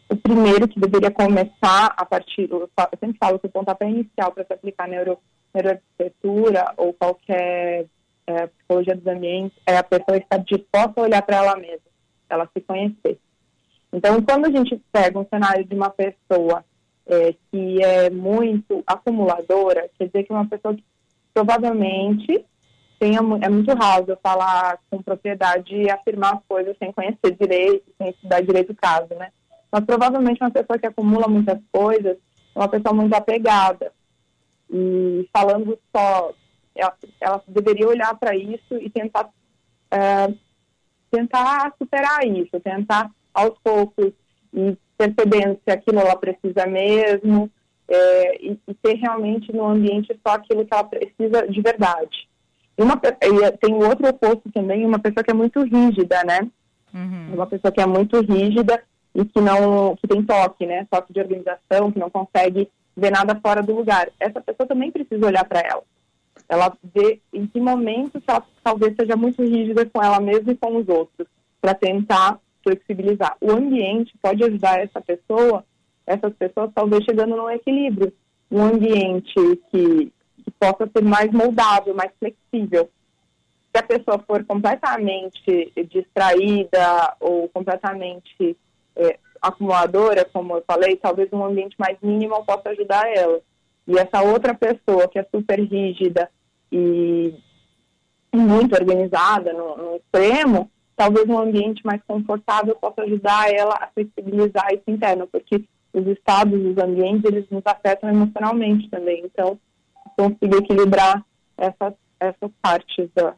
[0.08, 4.46] O primeiro que deveria começar a partir, eu sempre falo que o pontapé inicial para
[4.46, 5.18] se aplicar neuro,
[5.52, 7.84] neuroarquitetura ou qualquer
[8.26, 11.90] é, psicologia dos ambientes é a pessoa estar disposta a olhar para ela mesma,
[12.30, 13.18] ela se conhecer.
[13.92, 16.64] Então, quando a gente pega um cenário de uma pessoa
[17.08, 20.84] é, que é muito acumuladora, quer dizer que uma pessoa que
[21.32, 22.44] provavelmente
[22.98, 28.10] tenha, é muito raso falar com propriedade e afirmar as coisas sem conhecer direito, sem
[28.10, 29.30] estudar direito o caso, né?
[29.70, 32.16] Mas provavelmente uma pessoa que acumula muitas coisas
[32.54, 33.92] é uma pessoa muito apegada.
[34.70, 36.32] E falando só,
[36.74, 39.30] ela, ela deveria olhar para isso e tentar,
[39.90, 40.32] é,
[41.10, 44.12] tentar superar isso, tentar aos poucos
[44.52, 47.48] e percebendo se aquilo ela precisa mesmo
[47.88, 52.28] é, e, e, ter realmente no ambiente só aquilo que ela precisa de verdade.
[52.76, 56.40] E, uma, e tem o outro oposto também, uma pessoa que é muito rígida, né?
[56.92, 57.34] Uhum.
[57.34, 58.82] Uma pessoa que é muito rígida
[59.14, 60.86] e que não que tem toque, né?
[60.90, 64.10] Toque de organização, que não consegue ver nada fora do lugar.
[64.18, 65.82] Essa pessoa também precisa olhar para ela.
[66.48, 70.76] Ela vê em que momento ela talvez seja muito rígida com ela mesma e com
[70.76, 71.28] os outros,
[71.60, 72.38] para tentar
[72.68, 73.36] flexibilizar.
[73.40, 75.64] O ambiente pode ajudar essa pessoa,
[76.06, 78.12] essas pessoas talvez chegando num equilíbrio,
[78.50, 79.34] um ambiente
[79.70, 80.12] que,
[80.44, 82.90] que possa ser mais moldável, mais flexível.
[83.74, 88.56] Se a pessoa for completamente distraída ou completamente
[88.96, 93.40] é, acumuladora, como eu falei, talvez um ambiente mais mínimo possa ajudar ela.
[93.86, 96.30] E essa outra pessoa que é super rígida
[96.70, 97.34] e
[98.34, 104.66] muito organizada no, no extremo, talvez um ambiente mais confortável possa ajudar ela a flexibilizar
[104.72, 109.24] esse interno, porque os estados, os ambientes, eles nos afetam emocionalmente também.
[109.24, 109.58] Então,
[110.16, 111.24] conseguir equilibrar
[111.56, 113.32] essas, essas partes da,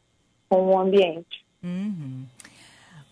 [0.48, 1.44] com o ambiente.
[1.62, 2.24] Uhum.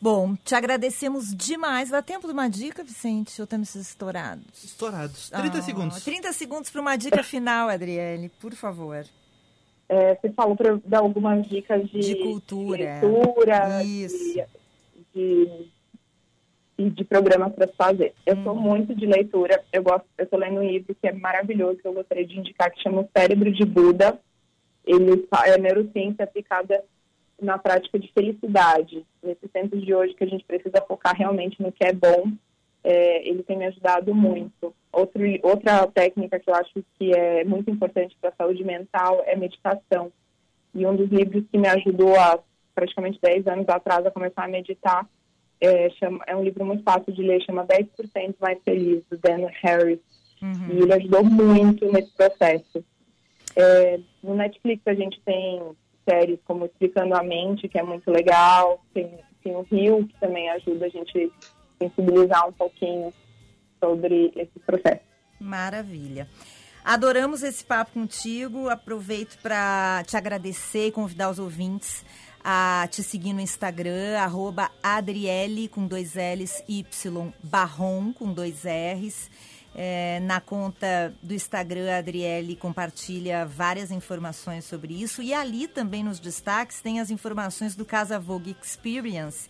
[0.00, 1.90] Bom, te agradecemos demais.
[1.90, 3.40] Dá tempo de uma dica, Vicente?
[3.42, 4.64] Ou estamos estourados?
[4.64, 5.28] Estourados.
[5.28, 6.04] 30 oh, segundos.
[6.04, 9.04] 30 segundos para uma dica final, Adriele, por favor.
[9.88, 14.44] É, você falou para dar algumas dicas de, de cultura, de leitura, Isso.
[15.14, 15.68] De,
[16.78, 18.12] de, de programas para fazer.
[18.26, 18.44] Eu hum.
[18.44, 19.64] sou muito de leitura.
[19.72, 20.06] Eu gosto.
[20.18, 23.00] Eu estou lendo um livro que é maravilhoso que eu gostaria de indicar que chama
[23.00, 24.18] O Cérebro de Buda.
[24.84, 26.84] Ele é neurociência aplicada
[27.40, 29.06] na prática de felicidade.
[29.22, 32.32] Nesses tempos de hoje que a gente precisa focar realmente no que é bom,
[32.88, 34.74] é, ele tem me ajudado muito.
[34.90, 39.36] Outro, outra técnica que eu acho que é muito importante para a saúde mental é
[39.36, 40.10] meditação.
[40.74, 42.38] E um dos livros que me ajudou há
[42.74, 45.06] praticamente 10 anos atrás a começar a meditar
[45.60, 49.48] é, chama, é um livro muito fácil de ler, chama 10% Mais Feliz, do Dan
[49.62, 50.00] Harris.
[50.40, 50.68] Uhum.
[50.70, 52.82] E ele ajudou muito nesse processo.
[53.54, 55.60] É, no Netflix a gente tem
[56.08, 59.10] séries como Explicando a Mente, que é muito legal, tem,
[59.42, 61.30] tem o Rio, que também ajuda a gente
[61.78, 63.12] sensibilizar um pouquinho
[63.82, 65.02] sobre esse processo.
[65.40, 66.28] Maravilha.
[66.84, 68.68] Adoramos esse papo contigo.
[68.68, 72.04] Aproveito para te agradecer e convidar os ouvintes
[72.42, 74.16] a te seguir no Instagram,
[74.82, 76.86] Adriele com dois L's, Y
[77.42, 79.30] Barron com dois R's.
[79.74, 85.22] É, na conta do Instagram, a Adriele compartilha várias informações sobre isso.
[85.22, 89.48] E ali também nos destaques tem as informações do Casa Vogue Experience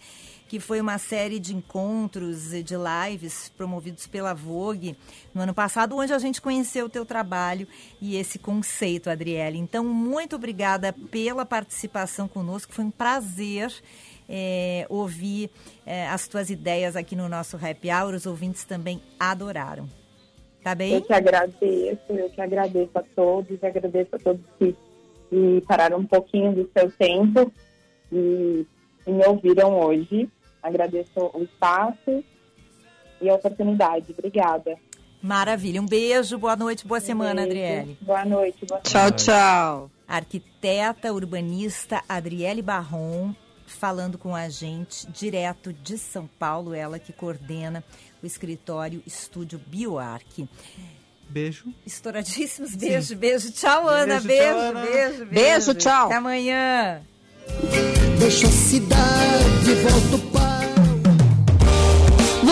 [0.48, 4.96] que foi uma série de encontros e de lives promovidos pela Vogue
[5.34, 7.68] no ano passado, onde a gente conheceu o teu trabalho
[8.00, 9.58] e esse conceito, Adriele.
[9.58, 13.72] Então, muito obrigada pela participação conosco, foi um prazer
[14.28, 15.50] é, ouvir
[15.86, 18.14] é, as tuas ideias aqui no nosso Happy Hour.
[18.14, 19.88] Os ouvintes também adoraram.
[20.62, 20.94] Tá bem?
[20.94, 24.76] Eu que agradeço, eu que agradeço a todos, agradeço a todos que,
[25.30, 27.50] que pararam um pouquinho do seu tempo
[28.12, 28.66] e,
[29.06, 30.28] e me ouviram hoje.
[30.68, 32.24] Agradeço o espaço
[33.20, 34.14] e a oportunidade.
[34.16, 34.76] Obrigada.
[35.22, 35.82] Maravilha.
[35.82, 37.50] Um beijo, boa noite, boa um semana, beijo.
[37.50, 37.98] Adriele.
[38.00, 39.90] Boa noite, boa Tchau, tchau.
[40.06, 43.34] Arquiteta urbanista Adriele Barron
[43.66, 47.84] falando com a gente direto de São Paulo, ela que coordena
[48.22, 50.48] o escritório Estúdio Bioarc.
[51.28, 51.66] Beijo.
[51.84, 52.74] Estouradíssimos.
[52.74, 53.16] Beijo, Sim.
[53.16, 53.52] beijo.
[53.52, 54.20] Tchau, Ana.
[54.20, 54.80] Beijo, beijo, tchau, Ana.
[54.80, 55.74] beijo, beijo, beijo.
[55.74, 56.06] tchau.
[56.06, 57.02] Até amanhã.
[58.18, 60.17] Deixa a cidade, volta.